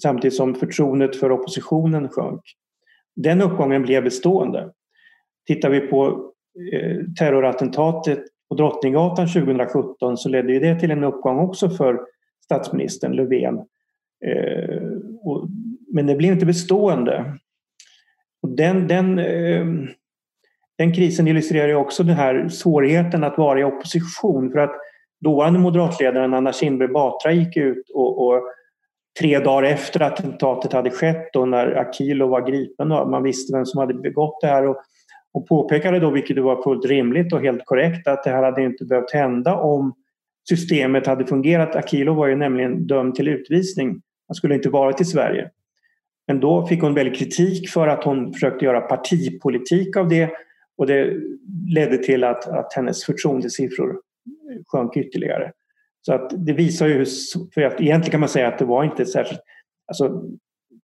samtidigt 0.03 0.37
som 0.37 0.55
förtroendet 0.55 1.17
för 1.17 1.33
oppositionen 1.33 2.09
sjönk. 2.09 2.41
Den 3.17 3.43
uppgången 3.43 3.83
blev 3.83 4.05
bestående. 4.05 4.71
Tittar 5.47 5.71
vi 5.71 5.81
på 5.81 6.33
eh, 6.73 6.97
terrorattentatet 7.19 8.25
på 8.49 8.55
Drottninggatan 8.55 9.29
2017 9.29 10.17
så 10.17 10.29
ledde 10.29 10.59
det 10.59 10.81
till 10.81 10.91
en 10.91 11.05
uppgång 11.05 11.39
också 11.39 11.71
för 11.71 12.01
statsministern 12.45 13.13
Löfven. 13.13 13.59
Eh, 14.27 14.81
men 15.89 16.07
det 16.07 16.15
blev 16.15 16.33
inte 16.33 16.47
bestående. 16.47 17.39
Den, 18.47 18.89
den, 18.89 19.19
eh, 19.19 19.67
den 20.79 20.95
krisen 20.95 21.29
illustrerar 21.29 21.75
också 21.75 22.03
den 22.03 22.17
här 22.17 22.49
svårigheten 22.49 23.25
att 23.25 23.39
vara 23.39 23.61
i 23.61 23.65
opposition 23.65 24.53
för 24.53 24.59
att 24.59 24.75
dåvarande 25.21 25.59
moderatledaren 25.59 26.35
Anna 26.35 26.53
Kinberg 26.53 26.89
Batra 26.89 27.33
gick 27.33 27.57
ut 27.57 27.91
och, 27.95 28.27
och 28.27 28.43
tre 29.21 29.39
dagar 29.39 29.63
efter 29.63 30.03
attentatet 30.03 30.73
hade 30.73 30.91
skett 30.91 31.37
och 31.37 31.49
när 31.49 31.77
Akilov 31.77 32.31
var 32.31 32.47
gripen 32.47 32.93
och 32.93 33.11
man 33.11 33.23
visste 33.23 33.57
vem 33.57 33.67
som 33.67 33.81
hade 33.81 33.95
begått 33.95 34.41
det 34.41 34.47
här 34.47 34.67
och 34.67 34.77
och 35.35 35.49
påpekade 35.49 36.01
då, 36.01 36.11
vilket 36.11 36.39
var 36.39 36.63
fullt 36.63 36.87
rimligt 36.87 37.33
och 37.33 37.41
helt 37.41 37.65
korrekt, 37.65 38.09
att 38.09 38.25
det 38.25 38.31
här 38.31 38.43
hade 38.43 38.65
inte 38.65 38.85
behövt 38.85 39.13
hända 39.13 39.55
om 39.55 39.95
systemet 40.49 41.07
hade 41.07 41.27
fungerat. 41.27 41.77
Akilo 41.77 42.15
var 42.15 42.27
ju 42.27 42.37
nämligen 42.37 42.87
dömd 42.87 43.15
till 43.15 43.29
utvisning. 43.29 44.03
Han 44.29 44.35
skulle 44.35 44.55
inte 44.55 44.69
varit 44.69 45.01
i 45.01 45.05
Sverige. 45.05 45.51
Men 46.27 46.41
då 46.41 46.67
fick 46.67 46.83
hon 46.83 46.95
väldigt 46.95 47.19
kritik 47.19 47.71
för 47.71 47.89
att 47.89 48.05
hon 48.05 48.33
försökte 48.33 48.65
göra 48.65 48.81
partipolitik 48.81 49.97
av 49.97 50.09
det 50.09 50.31
och 50.79 50.87
det 50.87 51.17
ledde 51.75 51.99
till 51.99 52.25
att, 52.25 52.49
att 52.49 52.73
hennes 52.73 53.05
förtroendesiffror 53.05 54.01
sjönk 54.67 54.97
ytterligare. 54.97 55.53
Så 56.01 56.15
att 56.15 56.47
det 56.47 56.53
visar 56.53 56.87
ju, 56.87 57.07
för 57.55 57.63
att 57.63 57.81
egentligen 57.81 58.11
kan 58.11 58.21
man 58.21 58.29
säga 58.29 58.49
att 58.49 58.59
det 58.59 58.65
var 58.65 58.85
inte 58.85 59.07
särskilt, 59.07 59.41
alltså, 59.87 60.23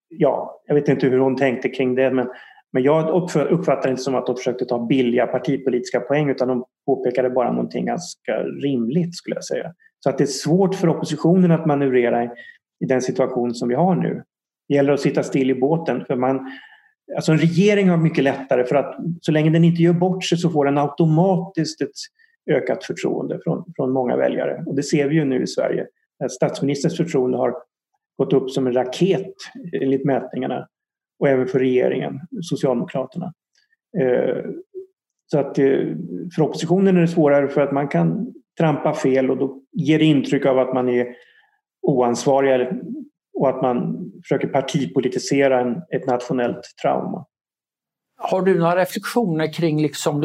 ja, 0.09 0.62
jag 0.66 0.74
vet 0.74 0.88
inte 0.88 1.07
hur 1.07 1.18
hon 1.18 1.37
tänkte 1.37 1.68
kring 1.68 1.94
det 1.94 2.11
men 2.11 2.29
men 2.72 2.83
jag 2.83 3.09
uppfattar 3.50 3.83
det 3.83 3.90
inte 3.90 4.03
som 4.03 4.14
att 4.14 4.26
de 4.26 4.37
försökte 4.37 4.64
ta 4.64 4.87
billiga 4.87 5.26
partipolitiska 5.26 6.00
poäng 6.00 6.31
utan 6.31 6.48
de 6.48 6.64
påpekade 6.87 7.31
bara 7.31 7.53
någonting 7.53 7.87
ganska 7.87 8.42
rimligt 8.42 9.14
skulle 9.14 9.37
jag 9.37 9.44
säga. 9.44 9.74
Så 10.00 10.11
att 10.11 10.18
det 10.18 10.24
är 10.24 10.26
svårt 10.26 10.74
för 10.74 10.88
oppositionen 10.88 11.50
att 11.50 11.66
manövrera 11.66 12.24
i 12.24 12.87
den 12.88 13.03
situation 13.03 13.55
som 13.55 13.68
vi 13.68 13.74
har 13.74 13.94
nu. 13.94 14.22
Det 14.68 14.74
gäller 14.74 14.92
att 14.92 15.00
sitta 15.00 15.22
still 15.22 15.50
i 15.50 15.55
båten 15.55 16.05
för 16.05 16.16
man 16.16 16.53
Alltså 17.16 17.33
en 17.33 17.38
regering 17.38 17.88
har 17.88 17.96
mycket 17.96 18.25
lättare 18.25 18.64
för 18.64 18.77
att 18.77 18.96
så 19.20 19.33
länge 19.33 19.51
den 19.51 19.64
inte 19.64 19.83
gör 19.83 19.92
bort 19.92 20.25
sig 20.25 20.38
så 20.38 20.51
får 20.51 20.64
den 20.64 20.79
automatiskt 20.79 21.81
ett 21.81 21.90
ökat 22.51 22.85
förtroende 22.85 23.40
från, 23.44 23.64
från 23.77 23.92
många 23.92 24.16
väljare. 24.16 24.62
Och 24.66 24.75
det 24.75 24.83
ser 24.83 25.09
vi 25.09 25.14
ju 25.14 25.25
nu 25.25 25.42
i 25.42 25.46
Sverige. 25.46 25.87
Statsministerns 26.31 26.96
förtroende 26.96 27.38
har 27.38 27.55
gått 28.18 28.33
upp 28.33 28.51
som 28.51 28.66
en 28.66 28.73
raket 28.73 29.35
enligt 29.73 30.05
mätningarna 30.05 30.68
och 31.18 31.29
även 31.29 31.46
för 31.46 31.59
regeringen, 31.59 32.20
Socialdemokraterna. 32.42 33.33
Eh, 34.01 34.44
så 35.27 35.38
att 35.38 35.59
eh, 35.59 35.79
för 36.35 36.42
oppositionen 36.42 36.96
är 36.96 37.01
det 37.01 37.09
svårare 37.09 37.49
för 37.49 37.61
att 37.61 37.73
man 37.73 37.88
kan 37.88 38.35
trampa 38.59 38.94
fel 38.94 39.31
och 39.31 39.37
då 39.37 39.62
ger 39.73 39.99
det 39.99 40.05
intryck 40.05 40.46
av 40.46 40.59
att 40.59 40.75
man 40.75 40.88
är 40.88 41.07
oansvarig 41.83 42.68
och 43.40 43.48
att 43.48 43.62
man 43.62 44.11
försöker 44.22 44.48
partipolitisera 44.48 45.61
en, 45.61 45.76
ett 45.76 46.07
nationellt 46.07 46.62
trauma. 46.83 47.26
Har 48.16 48.42
du 48.42 48.59
några 48.59 48.76
reflektioner 48.76 49.53
kring, 49.53 49.83
liksom, 49.83 50.22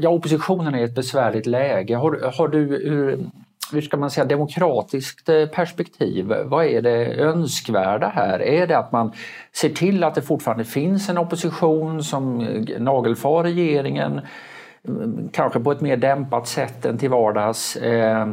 ja 0.00 0.10
oppositionen 0.10 0.74
är 0.74 0.78
i 0.78 0.82
ett 0.84 0.94
besvärligt 0.94 1.46
läge. 1.46 1.96
Har, 1.96 2.32
har 2.38 2.48
du 2.48 2.58
ur, 2.58 3.30
hur 3.72 3.80
ska 3.80 3.96
man 3.96 4.10
säga, 4.10 4.24
demokratiskt 4.24 5.28
eh, 5.28 5.46
perspektiv, 5.46 6.32
vad 6.44 6.66
är 6.66 6.82
det 6.82 7.14
önskvärda 7.14 8.08
här? 8.08 8.42
Är 8.42 8.66
det 8.66 8.78
att 8.78 8.92
man 8.92 9.12
ser 9.52 9.68
till 9.68 10.04
att 10.04 10.14
det 10.14 10.22
fortfarande 10.22 10.64
finns 10.64 11.08
en 11.08 11.18
opposition 11.18 12.04
som 12.04 12.40
eh, 12.40 12.80
nagelfar 12.80 13.42
regeringen, 13.42 14.20
Mm, 14.88 15.28
kanske 15.32 15.60
på 15.60 15.72
ett 15.72 15.80
mer 15.80 15.96
dämpat 15.96 16.48
sätt 16.48 16.84
än 16.84 16.98
till 16.98 17.10
vardags? 17.10 17.76
Eh, 17.76 18.28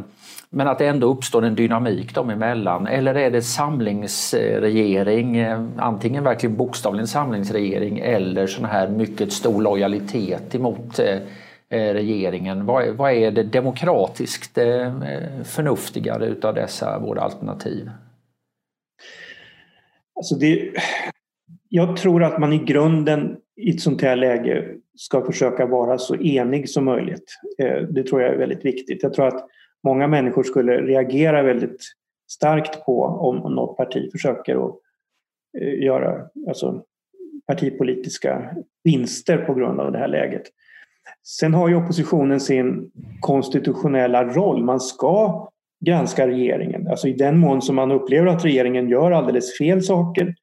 men 0.50 0.68
att 0.68 0.78
det 0.78 0.86
ändå 0.86 1.06
uppstår 1.06 1.44
en 1.44 1.54
dynamik 1.54 2.14
dem 2.14 2.30
emellan. 2.30 2.86
Eller 2.86 3.14
är 3.14 3.30
det 3.30 3.42
samlingsregering, 3.42 5.36
eh, 5.36 5.64
antingen 5.76 6.24
verkligen 6.24 6.56
bokstavligen 6.56 7.06
samlingsregering 7.06 7.98
eller 7.98 8.46
sån 8.46 8.64
här 8.64 8.88
mycket 8.88 9.32
stor 9.32 9.62
lojalitet 9.62 10.54
emot 10.54 10.98
eh, 10.98 11.18
regeringen. 11.70 12.66
Vad, 12.66 12.88
vad 12.88 13.12
är 13.12 13.30
det 13.30 13.42
demokratiskt 13.42 14.58
förnuftigare 15.44 16.26
utav 16.26 16.54
dessa 16.54 17.00
båda 17.00 17.20
alternativ? 17.20 17.90
Alltså 20.16 20.34
det, 20.34 20.72
jag 21.68 21.96
tror 21.96 22.24
att 22.24 22.38
man 22.38 22.52
i 22.52 22.58
grunden 22.58 23.36
i 23.58 23.70
ett 23.70 23.80
sånt 23.80 24.02
här 24.02 24.16
läge 24.16 24.74
ska 24.96 25.24
försöka 25.24 25.66
vara 25.66 25.98
så 25.98 26.16
enig 26.16 26.70
som 26.70 26.84
möjligt. 26.84 27.34
Eh, 27.58 27.82
det 27.82 28.02
tror 28.02 28.22
jag 28.22 28.34
är 28.34 28.38
väldigt 28.38 28.64
viktigt. 28.64 29.02
Jag 29.02 29.12
tror 29.12 29.26
att 29.26 29.46
många 29.84 30.06
människor 30.06 30.42
skulle 30.42 30.80
reagera 30.80 31.42
väldigt 31.42 31.82
starkt 32.30 32.84
på 32.84 33.02
om 33.02 33.54
något 33.54 33.76
parti 33.76 34.12
försöker 34.12 34.66
att 34.66 34.74
eh, 35.60 35.84
göra 35.84 36.26
alltså, 36.48 36.82
partipolitiska 37.46 38.56
vinster 38.84 39.38
på 39.38 39.54
grund 39.54 39.80
av 39.80 39.92
det 39.92 39.98
här 39.98 40.08
läget. 40.08 40.42
Sen 41.22 41.54
har 41.54 41.68
ju 41.68 41.74
oppositionen 41.74 42.40
sin 42.40 42.90
konstitutionella 43.20 44.24
roll. 44.24 44.64
Man 44.64 44.80
ska 44.80 45.48
granska 45.84 46.26
regeringen. 46.26 46.88
Alltså 46.88 47.08
i 47.08 47.12
den 47.12 47.38
mån 47.38 47.62
som 47.62 47.76
man 47.76 47.90
upplever 47.90 48.26
att 48.26 48.44
regeringen 48.44 48.88
gör 48.88 49.10
alldeles 49.10 49.58
fel 49.58 49.82
saker 49.82 50.34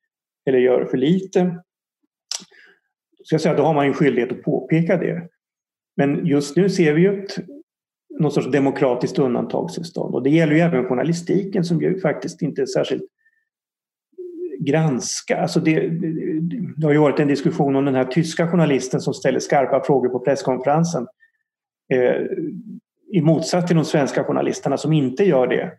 eller 0.45 0.59
gör 0.59 0.85
för 0.85 0.97
lite. 0.97 1.55
Så 3.25 3.33
jag 3.33 3.41
säga, 3.41 3.55
då 3.55 3.63
har 3.63 3.73
man 3.73 3.85
en 3.85 3.93
skyldighet 3.93 4.31
att 4.31 4.43
påpeka 4.43 4.97
det. 4.97 5.27
Men 5.97 6.25
just 6.25 6.57
nu 6.57 6.69
ser 6.69 6.93
vi 6.93 7.01
ju 7.01 7.23
ett 7.23 7.37
någon 8.19 8.31
sorts 8.31 8.51
demokratiskt 8.51 9.19
undantagstillstånd. 9.19 10.15
Och 10.15 10.23
det 10.23 10.29
gäller 10.29 10.53
ju 10.53 10.59
även 10.59 10.85
journalistiken 10.85 11.63
som 11.63 11.81
ju 11.81 11.99
faktiskt 11.99 12.41
inte 12.41 12.61
är 12.61 12.65
särskilt 12.65 13.03
granska. 14.59 15.37
Alltså 15.37 15.59
det, 15.59 15.89
det 16.77 16.85
har 16.85 16.93
ju 16.93 16.99
varit 16.99 17.19
en 17.19 17.27
diskussion 17.27 17.75
om 17.75 17.85
den 17.85 17.95
här 17.95 18.03
tyska 18.05 18.47
journalisten 18.47 19.01
som 19.01 19.13
ställer 19.13 19.39
skarpa 19.39 19.83
frågor 19.83 20.09
på 20.09 20.19
presskonferensen. 20.19 21.07
Eh, 21.93 22.21
I 23.11 23.21
motsats 23.21 23.67
till 23.67 23.75
de 23.75 23.85
svenska 23.85 24.23
journalisterna 24.23 24.77
som 24.77 24.93
inte 24.93 25.23
gör 25.23 25.47
det. 25.47 25.71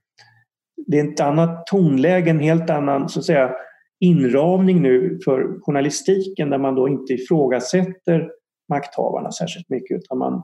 Det 0.86 1.00
är 1.00 1.12
ett 1.12 1.20
annat 1.20 1.66
tonläge, 1.66 2.30
en 2.30 2.40
helt 2.40 2.70
annan 2.70 3.08
så 3.08 3.18
att 3.18 3.24
säga, 3.24 3.56
inramning 4.00 4.82
nu 4.82 5.18
för 5.24 5.60
journalistiken 5.60 6.50
där 6.50 6.58
man 6.58 6.74
då 6.74 6.88
inte 6.88 7.12
ifrågasätter 7.12 8.30
makthavarna 8.68 9.32
särskilt 9.32 9.68
mycket 9.68 9.96
utan 9.96 10.18
man 10.18 10.42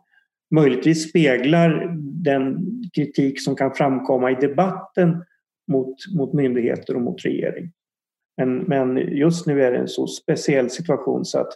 möjligtvis 0.54 1.08
speglar 1.08 1.96
den 2.24 2.58
kritik 2.94 3.42
som 3.42 3.56
kan 3.56 3.74
framkomma 3.74 4.30
i 4.30 4.34
debatten 4.34 5.24
mot, 5.72 5.96
mot 6.16 6.32
myndigheter 6.32 6.96
och 6.96 7.02
mot 7.02 7.24
regering. 7.24 7.72
Men, 8.36 8.58
men 8.58 8.96
just 8.96 9.46
nu 9.46 9.62
är 9.62 9.72
det 9.72 9.78
en 9.78 9.88
så 9.88 10.06
speciell 10.06 10.70
situation 10.70 11.24
så 11.24 11.38
att 11.38 11.52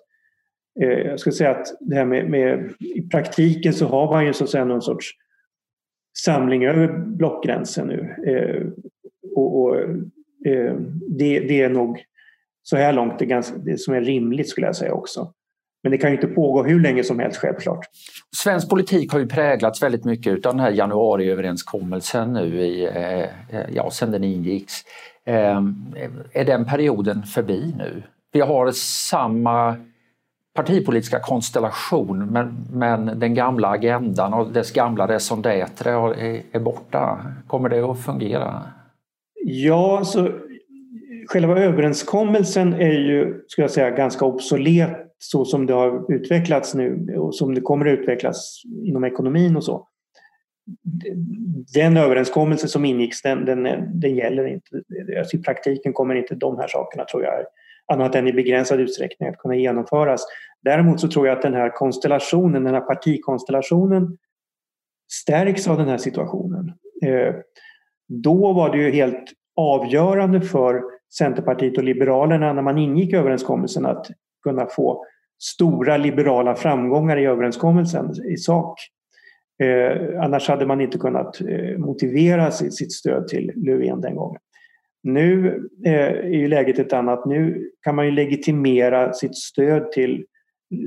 eh, 0.81 0.89
jag 0.89 1.21
skulle 1.21 1.33
säga 1.33 1.51
att 1.51 1.67
det 1.81 1.97
här 1.97 2.05
med, 2.05 2.31
med, 2.31 2.75
i 2.81 3.03
praktiken 3.03 3.75
så 3.75 3.87
har 3.87 4.11
man 4.11 4.27
ju 4.27 4.33
så 4.33 4.45
att 4.45 4.51
säga 4.51 4.65
någon 4.65 4.83
sorts 4.83 5.11
samling 6.19 6.65
över 6.65 6.99
blockgränsen 6.99 7.87
nu. 7.87 8.15
Eh, 8.27 8.67
och, 9.37 9.63
och 9.63 9.77
Eh, 10.47 10.75
det, 11.09 11.41
det, 11.41 11.63
är 11.63 11.69
nog 11.69 12.05
så 12.63 12.77
här 12.77 12.93
långt 12.93 13.19
det, 13.19 13.27
ganska, 13.27 13.57
det 13.57 13.81
som 13.81 13.95
är 13.95 14.01
rimligt 14.01 14.49
skulle 14.49 14.67
jag 14.67 14.77
säga 14.77 14.93
också. 14.93 15.33
Men 15.83 15.91
det 15.91 15.99
kan 15.99 16.11
ju 16.11 16.17
inte 16.17 16.27
pågå 16.27 16.63
hur 16.63 16.81
länge 16.81 17.05
som 17.05 17.19
helst 17.19 17.39
självklart. 17.39 17.87
Svensk 18.37 18.71
politik 18.71 19.13
har 19.13 19.19
ju 19.19 19.27
präglats 19.27 19.83
väldigt 19.83 20.05
mycket 20.05 20.47
av 20.47 20.53
den 20.53 20.61
här 20.61 20.71
januariöverenskommelsen 20.71 22.33
nu 22.33 22.61
i, 22.61 22.87
eh, 22.87 23.21
eh, 23.23 23.29
ja, 23.73 23.91
sen 23.91 24.11
den 24.11 24.25
ingicks. 24.25 24.73
Ehm, 25.25 25.95
är 26.33 26.45
den 26.45 26.65
perioden 26.65 27.23
förbi 27.23 27.75
nu? 27.79 28.03
Vi 28.33 28.41
har 28.41 28.71
samma 28.73 29.77
partipolitiska 30.55 31.21
konstellation 31.21 32.27
men, 32.27 32.67
men 32.73 33.19
den 33.19 33.35
gamla 33.35 33.69
agendan 33.69 34.35
och 34.35 34.53
dess 34.53 34.73
gamla 34.73 35.09
raison 35.09 35.43
d'être 35.43 35.89
är, 35.89 36.43
är 36.53 36.61
borta. 36.61 37.19
Kommer 37.47 37.69
det 37.69 37.81
att 37.81 38.05
fungera? 38.05 38.63
Ja, 39.49 40.05
så 40.05 40.31
själva 41.27 41.59
överenskommelsen 41.59 42.73
är 42.73 42.93
ju, 42.93 43.45
ska 43.49 43.63
jag 43.63 43.71
säga, 43.71 43.91
ganska 43.91 44.25
obsolet 44.25 44.91
så 45.19 45.45
som 45.45 45.67
det 45.67 45.73
har 45.73 46.13
utvecklats 46.13 46.75
nu 46.75 47.17
och 47.19 47.35
som 47.35 47.55
det 47.55 47.61
kommer 47.61 47.87
att 47.87 47.99
utvecklas 47.99 48.63
inom 48.85 49.05
ekonomin 49.05 49.57
och 49.57 49.65
så. 49.65 49.89
Den 51.75 51.97
överenskommelse 51.97 52.69
som 52.69 52.85
ingicks 52.85 53.23
den, 53.23 53.45
den, 53.45 53.63
den 54.01 54.15
gäller 54.15 54.47
inte. 54.47 54.83
Alltså 55.19 55.37
I 55.37 55.43
praktiken 55.43 55.93
kommer 55.93 56.15
inte 56.15 56.35
de 56.35 56.59
här 56.59 56.69
sakerna 56.69 57.05
tror 57.05 57.25
jag 57.25 57.45
annat 57.93 58.15
än 58.15 58.29
i 58.29 58.33
begränsad 58.33 58.81
utsträckning 58.81 59.29
att 59.29 59.39
kunna 59.39 59.57
genomföras. 59.57 60.27
Däremot 60.63 61.01
så 61.01 61.09
tror 61.09 61.27
jag 61.27 61.37
att 61.37 61.43
den 61.43 61.55
här 61.55 61.71
konstellationen, 61.71 62.65
den 62.65 62.75
här 62.75 62.81
partikonstellationen 62.81 64.19
stärks 65.13 65.69
av 65.69 65.79
den 65.79 65.89
här 65.89 65.99
situationen. 65.99 66.73
Eh, 67.05 67.35
då 68.09 68.53
var 68.53 68.73
det 68.73 68.79
ju 68.79 68.91
helt 68.91 69.33
avgörande 69.57 70.41
för 70.41 70.83
Centerpartiet 71.19 71.79
och 71.79 71.85
Liberalerna 71.85 72.53
när 72.53 72.63
man 72.63 72.79
ingick 72.79 73.13
överenskommelsen 73.13 73.87
att 73.87 74.07
kunna 74.43 74.67
få 74.67 75.05
stora 75.43 75.97
liberala 75.97 76.55
framgångar 76.55 77.17
i 77.17 77.25
överenskommelsen 77.25 78.11
i 78.33 78.37
sak. 78.37 78.81
Eh, 79.63 80.23
annars 80.23 80.49
hade 80.49 80.67
man 80.67 80.81
inte 80.81 80.99
kunnat 80.99 81.41
eh, 81.41 81.79
motivera 81.79 82.51
sitt, 82.51 82.75
sitt, 82.75 82.93
stöd 82.93 83.29
till 83.29 83.53
Löfven 83.55 84.01
den 84.01 84.17
gången. 84.17 84.41
Nu 85.03 85.47
eh, 85.85 85.93
är 85.93 86.29
ju 86.29 86.49
läget 86.49 86.79
ett 86.79 86.93
annat. 86.93 87.27
Nu 87.27 87.71
kan 87.83 87.95
man 87.95 88.05
ju 88.05 88.11
legitimera 88.11 89.13
sitt 89.13 89.37
stöd 89.37 89.93
till 89.93 90.25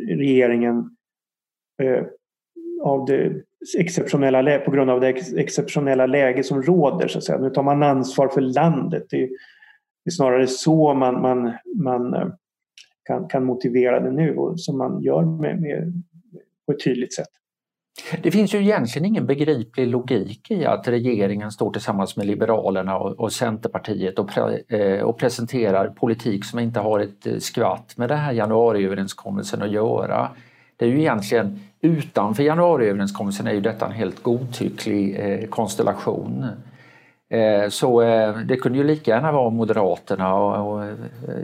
regeringen 0.07 0.97
eh, 1.81 2.03
av 2.83 3.05
det 3.05 3.43
exceptionella, 3.77 4.59
på 4.59 4.71
grund 4.71 4.89
av 4.89 5.01
det 5.01 5.09
exceptionella 5.37 6.05
läge 6.05 6.43
som 6.43 6.63
råder. 6.63 7.07
Så 7.07 7.17
att 7.17 7.23
säga. 7.23 7.37
Nu 7.37 7.49
tar 7.49 7.63
man 7.63 7.83
ansvar 7.83 8.27
för 8.27 8.41
landet. 8.41 9.05
Det 9.09 9.23
är, 9.23 9.27
det 10.05 10.09
är 10.09 10.11
snarare 10.11 10.47
så 10.47 10.93
man, 10.93 11.21
man, 11.21 11.53
man 11.75 12.13
eh, 12.13 12.27
kan, 13.05 13.27
kan 13.27 13.45
motivera 13.45 13.99
det 13.99 14.11
nu 14.11 14.35
och 14.35 14.59
som 14.59 14.77
man 14.77 15.01
gör 15.01 15.25
med, 15.25 15.61
med, 15.61 16.03
på 16.65 16.71
ett 16.71 16.83
tydligt 16.83 17.13
sätt. 17.13 17.29
Det 18.23 18.31
finns 18.31 18.53
ju 18.53 18.59
egentligen 18.59 19.05
ingen 19.05 19.25
begriplig 19.25 19.87
logik 19.87 20.51
i 20.51 20.65
att 20.65 20.87
regeringen 20.87 21.51
står 21.51 21.71
tillsammans 21.71 22.17
med 22.17 22.27
Liberalerna 22.27 22.97
och, 22.97 23.19
och 23.19 23.31
Centerpartiet 23.31 24.19
och, 24.19 24.29
pre, 24.29 24.59
eh, 24.67 25.03
och, 25.03 25.19
presenterar 25.19 25.87
politik 25.87 26.45
som 26.45 26.59
inte 26.59 26.79
har 26.79 26.99
ett 26.99 27.27
eh, 27.27 27.37
skvatt 27.37 27.97
med 27.97 28.09
den 28.09 28.17
här 28.17 28.31
januariöverenskommelsen 28.33 29.61
att 29.61 29.71
göra. 29.71 30.29
Det 30.79 30.85
är 30.85 30.89
ju 30.89 30.99
egentligen 30.99 31.59
utanför 31.81 32.43
januariöverenskommelsen 32.43 33.47
är 33.47 33.53
ju 33.53 33.61
detta 33.61 33.85
en 33.85 33.91
helt 33.91 34.23
godtycklig 34.23 35.19
eh, 35.19 35.47
konstellation. 35.49 36.45
Eh, 37.29 37.69
så 37.69 38.01
eh, 38.01 38.37
det 38.37 38.55
kunde 38.55 38.77
ju 38.77 38.83
lika 38.83 39.11
gärna 39.11 39.31
vara 39.31 39.49
Moderaterna 39.49 40.35
och, 40.35 40.73
och, 40.73 40.83
eh, 40.85 40.93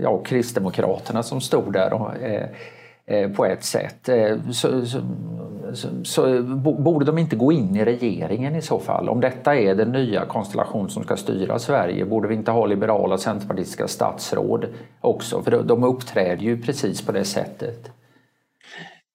ja, 0.03 0.09
och 0.09 0.25
Kristdemokraterna 0.25 1.23
som 1.23 1.41
stod 1.41 1.73
där 1.73 1.93
och, 1.93 2.15
eh, 2.17 2.49
eh, 3.05 3.31
på 3.31 3.45
ett 3.45 3.63
sätt. 3.63 4.09
Eh, 4.09 4.37
så, 4.51 4.85
så, 4.85 4.99
så 6.03 6.41
borde 6.59 7.05
de 7.05 7.17
inte 7.17 7.35
gå 7.35 7.51
in 7.51 7.75
i 7.75 7.85
regeringen 7.85 8.55
i 8.55 8.61
så 8.61 8.79
fall? 8.79 9.09
Om 9.09 9.21
detta 9.21 9.55
är 9.55 9.75
den 9.75 9.91
nya 9.91 10.25
konstellation 10.25 10.89
som 10.89 11.03
ska 11.03 11.17
styra 11.17 11.59
Sverige, 11.59 12.05
borde 12.05 12.27
vi 12.27 12.35
inte 12.35 12.51
ha 12.51 12.65
liberala 12.65 13.17
centerpartistiska 13.17 13.87
statsråd 13.87 14.65
också? 15.01 15.41
För 15.41 15.63
de 15.63 15.83
uppträder 15.83 16.43
ju 16.43 16.61
precis 16.61 17.05
på 17.05 17.11
det 17.11 17.25
sättet. 17.25 17.91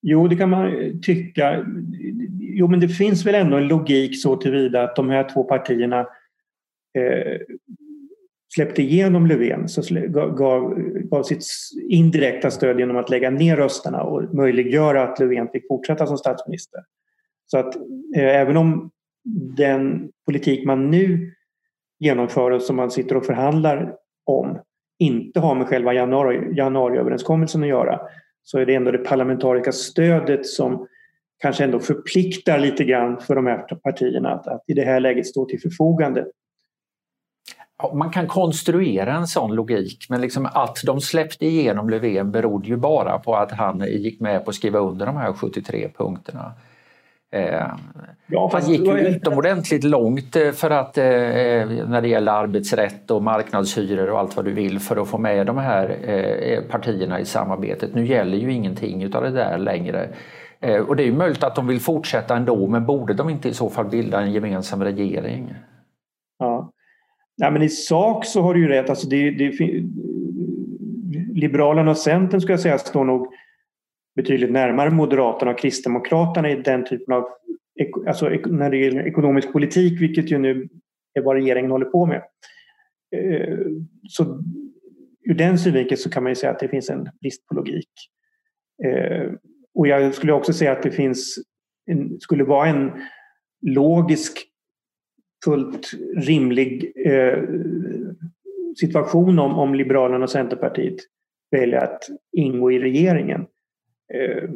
Jo, 0.01 0.27
det 0.27 0.35
kan 0.35 0.49
man 0.49 0.71
tycka. 1.01 1.65
Jo, 2.39 2.67
men 2.67 2.79
det 2.79 2.87
finns 2.87 3.25
väl 3.25 3.35
ändå 3.35 3.57
en 3.57 3.67
logik 3.67 4.21
så 4.21 4.35
tillvida 4.35 4.83
att 4.83 4.95
de 4.95 5.09
här 5.09 5.29
två 5.29 5.43
partierna 5.43 5.99
eh, 6.97 7.41
släppte 8.53 8.81
igenom 8.81 9.27
Löfven, 9.27 9.69
så 9.69 9.81
gav, 10.37 10.75
gav 11.03 11.23
sitt 11.23 11.43
indirekta 11.89 12.51
stöd 12.51 12.79
genom 12.79 12.97
att 12.97 13.09
lägga 13.09 13.29
ner 13.29 13.57
rösterna 13.57 14.03
och 14.03 14.35
möjliggöra 14.35 15.03
att 15.03 15.19
Löfven 15.19 15.47
fick 15.47 15.67
fortsätta 15.67 16.07
som 16.07 16.17
statsminister. 16.17 16.81
Så 17.45 17.57
att 17.57 17.75
eh, 18.15 18.35
även 18.41 18.57
om 18.57 18.91
den 19.57 20.11
politik 20.25 20.65
man 20.65 20.91
nu 20.91 21.33
genomför 21.99 22.51
och 22.51 22.61
som 22.61 22.75
man 22.75 22.91
sitter 22.91 23.17
och 23.17 23.25
förhandlar 23.25 23.95
om 24.25 24.59
inte 24.99 25.39
har 25.39 25.55
med 25.55 25.67
själva 25.67 25.93
januari, 25.93 26.53
januariöverenskommelsen 26.55 27.63
att 27.63 27.69
göra 27.69 27.99
så 28.43 28.59
är 28.59 28.65
det 28.65 28.75
ändå 28.75 28.91
det 28.91 28.97
parlamentariska 28.97 29.71
stödet 29.71 30.45
som 30.45 30.87
kanske 31.41 31.63
ändå 31.63 31.79
förpliktar 31.79 32.59
lite 32.59 32.83
grann 32.83 33.19
för 33.19 33.35
de 33.35 33.47
här 33.47 33.75
partierna 33.75 34.29
att, 34.29 34.47
att 34.47 34.63
i 34.67 34.73
det 34.73 34.85
här 34.85 34.99
läget 34.99 35.27
stå 35.27 35.45
till 35.45 35.61
förfogande 35.61 36.25
man 37.93 38.11
kan 38.11 38.27
konstruera 38.27 39.13
en 39.13 39.27
sån 39.27 39.55
logik 39.55 40.05
men 40.09 40.21
liksom 40.21 40.45
att 40.45 40.81
de 40.85 41.01
släppte 41.01 41.45
igenom 41.45 41.89
Löfven 41.89 42.31
berodde 42.31 42.67
ju 42.67 42.77
bara 42.77 43.19
på 43.19 43.35
att 43.35 43.51
han 43.51 43.79
gick 43.79 44.19
med 44.19 44.43
på 44.45 44.49
att 44.49 44.55
skriva 44.55 44.79
under 44.79 45.05
de 45.05 45.17
här 45.17 45.33
73 45.33 45.89
punkterna. 45.97 46.53
Eh, 47.31 47.67
ja, 48.27 48.49
han 48.53 48.71
gick 48.71 48.87
ju 48.87 48.97
utomordentligt 48.97 49.83
långt 49.83 50.35
eh, 50.35 50.51
för 50.51 50.69
att 50.69 50.97
eh, 50.97 51.03
när 51.03 52.01
det 52.01 52.07
gäller 52.07 52.31
arbetsrätt 52.31 53.11
och 53.11 53.23
marknadshyror 53.23 54.09
och 54.09 54.19
allt 54.19 54.35
vad 54.35 54.45
du 54.45 54.51
vill 54.51 54.79
för 54.79 55.01
att 55.01 55.07
få 55.07 55.17
med 55.17 55.47
de 55.47 55.57
här 55.57 56.09
eh, 56.09 56.61
partierna 56.61 57.19
i 57.19 57.25
samarbetet. 57.25 57.95
Nu 57.95 58.05
gäller 58.05 58.37
ju 58.37 58.53
ingenting 58.53 59.03
utav 59.03 59.23
det 59.23 59.31
där 59.31 59.57
längre. 59.57 60.09
Eh, 60.59 60.81
och 60.81 60.95
det 60.95 61.03
är 61.03 61.05
ju 61.05 61.13
möjligt 61.13 61.43
att 61.43 61.55
de 61.55 61.67
vill 61.67 61.79
fortsätta 61.79 62.35
ändå 62.35 62.67
men 62.67 62.85
borde 62.85 63.13
de 63.13 63.29
inte 63.29 63.49
i 63.49 63.53
så 63.53 63.69
fall 63.69 63.85
bilda 63.85 64.21
en 64.21 64.31
gemensam 64.31 64.83
regering? 64.83 65.53
Ja. 66.39 66.71
Nej, 67.37 67.51
men 67.51 67.61
I 67.61 67.69
sak 67.69 68.25
så 68.25 68.41
har 68.41 68.53
du 68.53 68.59
ju 68.59 68.67
rätt. 68.67 68.89
Alltså 68.89 69.07
det, 69.07 69.31
det, 69.31 69.51
Liberalerna 71.33 71.91
och 71.91 71.97
Centern 71.97 72.41
ska 72.41 72.53
jag 72.53 72.59
säga 72.59 72.77
står 72.77 73.05
nog 73.05 73.27
betydligt 74.15 74.51
närmare 74.51 74.89
Moderaterna 74.89 75.51
och 75.51 75.59
Kristdemokraterna 75.59 76.49
i 76.49 76.55
den 76.55 76.85
typen 76.85 77.13
av 77.13 77.27
alltså 78.07 78.29
när 78.29 78.69
det 78.69 78.77
gäller 78.77 79.07
ekonomisk 79.07 79.51
politik, 79.51 80.01
vilket 80.01 80.31
ju 80.31 80.37
nu 80.37 80.69
är 81.13 81.21
vad 81.21 81.35
regeringen 81.35 81.71
håller 81.71 81.85
på 81.85 82.05
med. 82.05 82.23
Eh, 83.15 83.57
så 84.09 84.43
ur 85.23 85.33
den 85.33 85.59
synvinkeln 85.59 85.97
så 85.97 86.09
kan 86.09 86.23
man 86.23 86.31
ju 86.31 86.35
säga 86.35 86.51
att 86.51 86.59
det 86.59 86.67
finns 86.67 86.89
en 86.89 87.09
brist 87.21 87.47
på 87.47 87.55
logik. 87.55 87.89
Eh, 88.83 89.31
och 89.73 89.87
jag 89.87 90.13
skulle 90.13 90.33
också 90.33 90.53
säga 90.53 90.71
att 90.71 90.83
det 90.83 90.91
finns 90.91 91.35
en, 91.85 92.19
skulle 92.19 92.43
vara 92.43 92.67
en 92.67 92.91
logisk 93.61 94.47
fullt 95.45 95.91
rimlig 96.17 96.93
eh, 97.05 97.43
situation 98.79 99.39
om, 99.39 99.59
om 99.59 99.75
Liberalerna 99.75 100.23
och 100.23 100.29
Centerpartiet 100.29 100.95
väljer 101.51 101.83
att 101.83 102.03
ingå 102.31 102.71
i 102.71 102.79
regeringen. 102.79 103.45
Eh, 104.13 104.49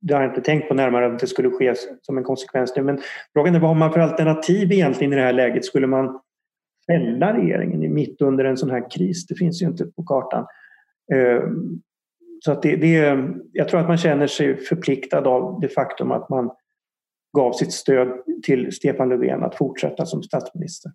det 0.00 0.14
har 0.14 0.22
jag 0.22 0.30
inte 0.30 0.40
tänkt 0.40 0.68
på 0.68 0.74
närmare 0.74 1.06
att 1.06 1.18
det 1.18 1.26
skulle 1.26 1.50
ske 1.50 1.74
som 2.02 2.18
en 2.18 2.24
konsekvens 2.24 2.72
nu. 2.76 2.82
Men 2.82 3.00
frågan 3.32 3.54
är 3.54 3.60
vad 3.60 3.70
har 3.70 3.74
man 3.74 3.92
för 3.92 4.00
alternativ 4.00 4.72
egentligen 4.72 5.12
i 5.12 5.16
det 5.16 5.22
här 5.22 5.32
läget? 5.32 5.64
Skulle 5.64 5.86
man 5.86 6.20
fälla 6.86 7.38
regeringen 7.38 7.94
mitt 7.94 8.20
under 8.20 8.44
en 8.44 8.56
sån 8.56 8.70
här 8.70 8.90
kris? 8.90 9.26
Det 9.26 9.34
finns 9.34 9.62
ju 9.62 9.66
inte 9.66 9.84
på 9.84 10.02
kartan. 10.02 10.46
Eh, 11.12 11.42
så 12.44 12.52
att 12.52 12.62
det, 12.62 12.76
det, 12.76 13.18
jag 13.52 13.68
tror 13.68 13.80
att 13.80 13.88
man 13.88 13.98
känner 13.98 14.26
sig 14.26 14.56
förpliktad 14.56 15.28
av 15.28 15.60
det 15.60 15.68
faktum 15.68 16.12
att 16.12 16.28
man 16.28 16.50
gav 17.36 17.52
sitt 17.52 17.72
stöd 17.72 18.08
till 18.42 18.72
Stefan 18.72 19.08
Löfven 19.08 19.44
att 19.44 19.54
fortsätta 19.54 20.06
som 20.06 20.22
statsminister. 20.22 20.92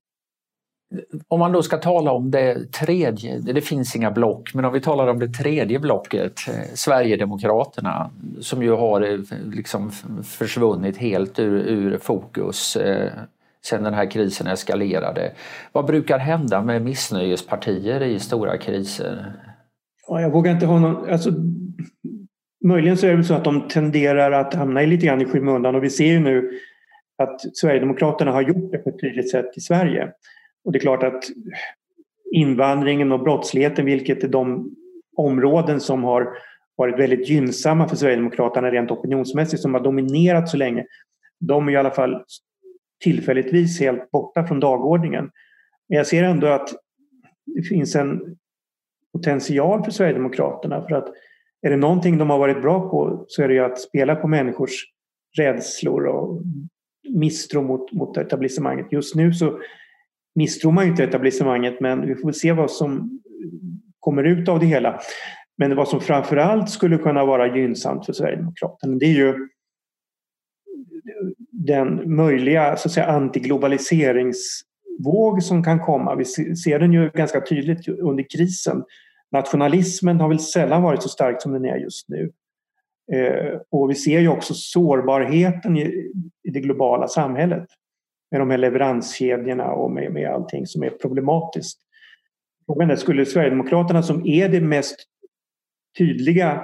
Om 1.27 1.39
man 1.39 1.51
då 1.51 1.63
ska 1.63 1.77
tala 1.77 2.11
om 2.11 2.31
det 2.31 2.71
tredje, 2.71 3.39
det 3.39 3.61
finns 3.61 3.95
inga 3.95 4.11
block, 4.11 4.53
men 4.53 4.65
om 4.65 4.73
vi 4.73 4.81
talar 4.81 5.07
om 5.07 5.19
det 5.19 5.27
tredje 5.27 5.79
blocket, 5.79 6.47
eh, 6.47 6.73
Sverigedemokraterna, 6.73 8.09
som 8.39 8.63
ju 8.63 8.71
har 8.71 9.01
eh, 9.01 9.19
liksom 9.53 9.91
försvunnit 10.23 10.97
helt 10.97 11.39
ur, 11.39 11.67
ur 11.67 11.97
fokus 11.97 12.75
eh, 12.75 13.11
sen 13.65 13.83
den 13.83 13.93
här 13.93 14.11
krisen 14.11 14.47
eskalerade. 14.47 15.31
Vad 15.71 15.85
brukar 15.85 16.19
hända 16.19 16.61
med 16.61 16.81
missnöjespartier 16.81 18.03
i 18.03 18.19
stora 18.19 18.57
kriser? 18.57 19.33
Ja, 20.07 20.21
jag 20.21 20.29
vågar 20.29 20.51
inte 20.51 20.65
ha 20.65 20.79
någon... 20.79 21.09
Alltså, 21.09 21.31
möjligen 22.65 22.97
så 22.97 23.07
är 23.07 23.17
det 23.17 23.23
så 23.23 23.33
att 23.33 23.43
de 23.43 23.67
tenderar 23.67 24.31
att 24.31 24.53
hamna 24.53 24.81
lite 24.81 25.05
grann 25.05 25.21
i 25.21 25.25
skymundan 25.25 25.75
och 25.75 25.83
vi 25.83 25.89
ser 25.89 26.05
ju 26.05 26.19
nu 26.19 26.51
att 27.23 27.57
Sverigedemokraterna 27.57 28.31
har 28.31 28.41
gjort 28.41 28.71
det 28.71 28.77
på 28.77 28.89
ett 28.89 29.01
tydligt 29.01 29.31
sätt 29.31 29.45
i 29.55 29.61
Sverige. 29.61 30.11
Och 30.65 30.71
det 30.71 30.77
är 30.77 30.81
klart 30.81 31.03
att 31.03 31.23
invandringen 32.31 33.11
och 33.11 33.19
brottsligheten, 33.19 33.85
vilket 33.85 34.23
är 34.23 34.27
de 34.27 34.75
områden 35.17 35.79
som 35.79 36.03
har 36.03 36.37
varit 36.75 36.99
väldigt 36.99 37.29
gynnsamma 37.29 37.87
för 37.87 37.95
Sverigedemokraterna 37.95 38.71
rent 38.71 38.91
opinionsmässigt, 38.91 39.61
som 39.61 39.73
har 39.73 39.81
dominerat 39.81 40.49
så 40.49 40.57
länge, 40.57 40.85
de 41.39 41.67
är 41.67 41.71
i 41.71 41.75
alla 41.75 41.91
fall 41.91 42.23
tillfälligtvis 43.03 43.79
helt 43.79 44.11
borta 44.11 44.47
från 44.47 44.59
dagordningen. 44.59 45.31
Men 45.89 45.97
jag 45.97 46.07
ser 46.07 46.23
ändå 46.23 46.47
att 46.47 46.69
det 47.45 47.61
finns 47.61 47.95
en 47.95 48.37
potential 49.13 49.83
för 49.83 49.91
Sverigedemokraterna 49.91 50.85
för 50.87 50.95
att 50.95 51.07
är 51.61 51.69
det 51.69 51.77
någonting 51.77 52.17
de 52.17 52.29
har 52.29 52.39
varit 52.39 52.61
bra 52.61 52.89
på 52.89 53.25
så 53.27 53.43
är 53.43 53.47
det 53.47 53.53
ju 53.53 53.63
att 53.63 53.79
spela 53.79 54.15
på 54.15 54.27
människors 54.27 54.85
rädslor 55.37 56.05
och 56.05 56.41
misstro 57.09 57.61
mot, 57.61 57.91
mot 57.91 58.17
etablissemanget. 58.17 58.91
Just 58.91 59.15
nu 59.15 59.33
så 59.33 59.59
misstror 60.35 60.71
man 60.71 60.83
ju 60.83 60.89
inte 60.91 61.03
etablissemanget 61.03 61.79
men 61.79 62.07
vi 62.07 62.15
får 62.15 62.31
se 62.31 62.51
vad 62.51 62.71
som 62.71 63.21
kommer 63.99 64.23
ut 64.23 64.49
av 64.49 64.59
det 64.59 64.65
hela. 64.65 64.99
Men 65.57 65.75
vad 65.75 65.87
som 65.87 66.01
framförallt 66.01 66.69
skulle 66.69 66.97
kunna 66.97 67.25
vara 67.25 67.57
gynnsamt 67.57 68.05
för 68.05 68.13
Sverigedemokraterna 68.13 68.97
det 68.97 69.05
är 69.05 69.13
ju 69.13 69.47
den 71.51 72.15
möjliga 72.15 72.77
så 72.77 72.87
att 72.87 72.91
säga, 72.91 73.05
antiglobaliseringsvåg 73.05 75.43
som 75.43 75.63
kan 75.63 75.79
komma. 75.79 76.15
Vi 76.15 76.25
ser 76.55 76.79
den 76.79 76.93
ju 76.93 77.09
ganska 77.09 77.41
tydligt 77.41 77.87
under 77.87 78.25
krisen 78.29 78.83
nationalismen 79.31 80.19
har 80.19 80.29
väl 80.29 80.39
sällan 80.39 80.83
varit 80.83 81.03
så 81.03 81.09
stark 81.09 81.41
som 81.41 81.53
den 81.53 81.65
är 81.65 81.77
just 81.77 82.09
nu. 82.09 82.31
Eh, 83.13 83.59
och 83.69 83.89
vi 83.89 83.95
ser 83.95 84.19
ju 84.19 84.27
också 84.27 84.53
sårbarheten 84.53 85.77
i 85.77 86.11
det 86.43 86.59
globala 86.59 87.07
samhället 87.07 87.65
med 88.31 88.41
de 88.41 88.49
här 88.49 88.57
leveranskedjorna 88.57 89.71
och 89.71 89.91
med, 89.91 90.13
med 90.13 90.29
allting 90.29 90.67
som 90.67 90.83
är 90.83 90.89
problematiskt. 90.89 91.79
Frågan 92.65 92.91
är, 92.91 92.95
skulle 92.95 93.25
Sverigedemokraterna 93.25 94.03
som 94.03 94.27
är 94.27 94.49
det 94.49 94.61
mest 94.61 94.95
tydliga 95.97 96.63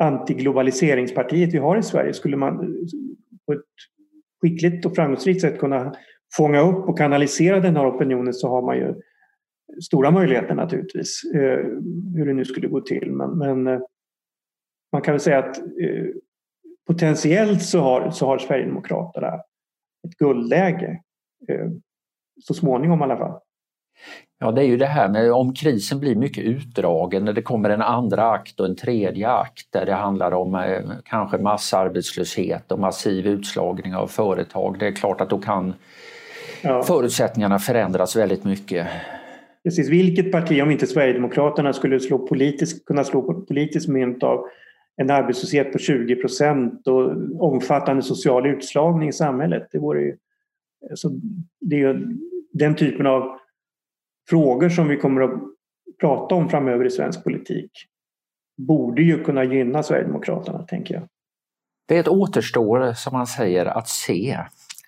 antiglobaliseringspartiet 0.00 1.54
vi 1.54 1.58
har 1.58 1.76
i 1.76 1.82
Sverige, 1.82 2.14
skulle 2.14 2.36
man 2.36 2.76
på 3.46 3.52
ett 3.52 3.64
skickligt 4.42 4.86
och 4.86 4.94
framgångsrikt 4.94 5.40
sätt 5.40 5.58
kunna 5.58 5.94
fånga 6.36 6.60
upp 6.60 6.88
och 6.88 6.98
kanalisera 6.98 7.60
den 7.60 7.76
här 7.76 7.96
opinionen 7.96 8.34
så 8.34 8.48
har 8.48 8.62
man 8.62 8.76
ju 8.76 8.94
stora 9.82 10.10
möjligheter 10.10 10.54
naturligtvis, 10.54 11.24
eh, 11.34 11.64
hur 12.16 12.26
det 12.26 12.34
nu 12.34 12.44
skulle 12.44 12.68
gå 12.68 12.80
till. 12.80 13.12
Men, 13.12 13.38
men 13.38 13.66
eh, 13.66 13.80
man 14.92 15.02
kan 15.02 15.12
väl 15.12 15.20
säga 15.20 15.38
att 15.38 15.58
eh, 15.58 16.06
potentiellt 16.86 17.62
så 17.62 17.80
har, 17.80 18.10
så 18.10 18.26
har 18.26 18.38
Sverigedemokraterna 18.38 19.40
ett 20.04 20.16
guldläge. 20.18 21.00
Så 22.40 22.54
småningom 22.54 23.00
i 23.00 23.02
alla 23.02 23.16
fall. 23.16 23.40
Ja, 24.38 24.52
det 24.52 24.62
är 24.62 24.66
ju 24.66 24.76
det 24.76 24.86
här 24.86 25.08
med 25.08 25.32
om 25.32 25.54
krisen 25.54 26.00
blir 26.00 26.14
mycket 26.14 26.44
utdragen, 26.44 27.24
när 27.24 27.32
det 27.32 27.42
kommer 27.42 27.70
en 27.70 27.82
andra 27.82 28.30
akt 28.30 28.60
och 28.60 28.66
en 28.66 28.76
tredje 28.76 29.28
akt 29.28 29.72
där 29.72 29.86
det 29.86 29.94
handlar 29.94 30.32
om 30.32 30.54
eh, 30.54 30.80
kanske 31.04 31.38
massarbetslöshet 31.38 32.72
och 32.72 32.78
massiv 32.78 33.26
utslagning 33.26 33.94
av 33.94 34.06
företag. 34.06 34.78
Det 34.78 34.86
är 34.86 34.92
klart 34.92 35.20
att 35.20 35.30
då 35.30 35.38
kan 35.38 35.74
ja. 36.62 36.82
förutsättningarna 36.82 37.58
förändras 37.58 38.16
väldigt 38.16 38.44
mycket. 38.44 38.86
Precis, 39.64 39.88
vilket 39.88 40.32
parti, 40.32 40.62
om 40.62 40.70
inte 40.70 40.86
Sverigedemokraterna, 40.86 41.72
skulle 41.72 42.00
slå 42.00 42.26
politisk, 42.26 42.84
kunna 42.86 43.04
slå 43.04 43.44
politiskt 43.44 43.88
mynt 43.88 44.22
av 44.22 44.46
en 44.96 45.10
arbetslöshet 45.10 45.72
på 45.72 45.78
20 45.78 46.16
procent 46.16 46.86
och 46.86 47.12
omfattande 47.40 48.02
social 48.02 48.46
utslagning 48.46 49.08
i 49.08 49.12
samhället. 49.12 49.68
Det, 49.72 49.78
vore 49.78 50.00
ju, 50.00 50.16
alltså, 50.90 51.10
det 51.60 51.76
är 51.76 51.80
ju 51.80 52.18
den 52.52 52.76
typen 52.76 53.06
av 53.06 53.38
frågor 54.28 54.68
som 54.68 54.88
vi 54.88 54.96
kommer 54.96 55.20
att 55.20 55.40
prata 56.00 56.34
om 56.34 56.48
framöver 56.48 56.84
i 56.84 56.90
svensk 56.90 57.24
politik 57.24 57.70
borde 58.56 59.02
ju 59.02 59.24
kunna 59.24 59.44
gynna 59.44 59.82
Sverigedemokraterna, 59.82 60.62
tänker 60.62 60.94
jag. 60.94 61.08
Det 61.86 62.08
återstår, 62.08 62.92
som 62.92 63.12
man 63.12 63.26
säger, 63.26 63.66
att 63.66 63.88
se. 63.88 64.38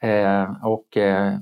Eh, 0.01 0.67
och 0.67 0.97
eh, 0.97 1.39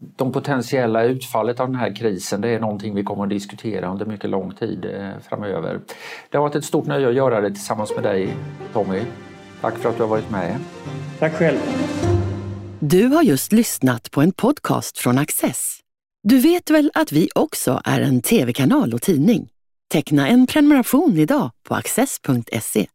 de 0.00 0.32
potentiella 0.32 1.04
utfallet 1.04 1.60
av 1.60 1.66
den 1.66 1.76
här 1.76 1.96
krisen 1.96 2.40
det 2.40 2.48
är 2.48 2.60
någonting 2.60 2.94
vi 2.94 3.04
kommer 3.04 3.22
att 3.22 3.30
diskutera 3.30 3.92
under 3.92 4.06
mycket 4.06 4.30
lång 4.30 4.54
tid 4.54 4.84
eh, 4.84 5.10
framöver. 5.28 5.80
Det 6.30 6.38
har 6.38 6.42
varit 6.42 6.56
ett 6.56 6.64
stort 6.64 6.86
nöje 6.86 7.08
att 7.08 7.14
göra 7.14 7.40
det 7.40 7.50
tillsammans 7.50 7.92
med 7.94 8.04
dig 8.04 8.36
Tommy. 8.72 9.02
Tack 9.60 9.78
för 9.78 9.88
att 9.88 9.96
du 9.96 10.02
har 10.02 10.08
varit 10.08 10.30
med. 10.30 10.56
Tack 11.18 11.32
själv. 11.32 11.58
Du 12.78 13.06
har 13.06 13.22
just 13.22 13.52
lyssnat 13.52 14.10
på 14.10 14.20
en 14.20 14.32
podcast 14.32 14.98
från 14.98 15.18
Access. 15.18 15.80
Du 16.22 16.38
vet 16.38 16.70
väl 16.70 16.90
att 16.94 17.12
vi 17.12 17.28
också 17.34 17.80
är 17.84 18.00
en 18.00 18.22
tv-kanal 18.22 18.94
och 18.94 19.02
tidning? 19.02 19.48
Teckna 19.92 20.28
en 20.28 20.46
prenumeration 20.46 21.16
idag 21.16 21.50
på 21.68 21.74
access.se. 21.74 22.86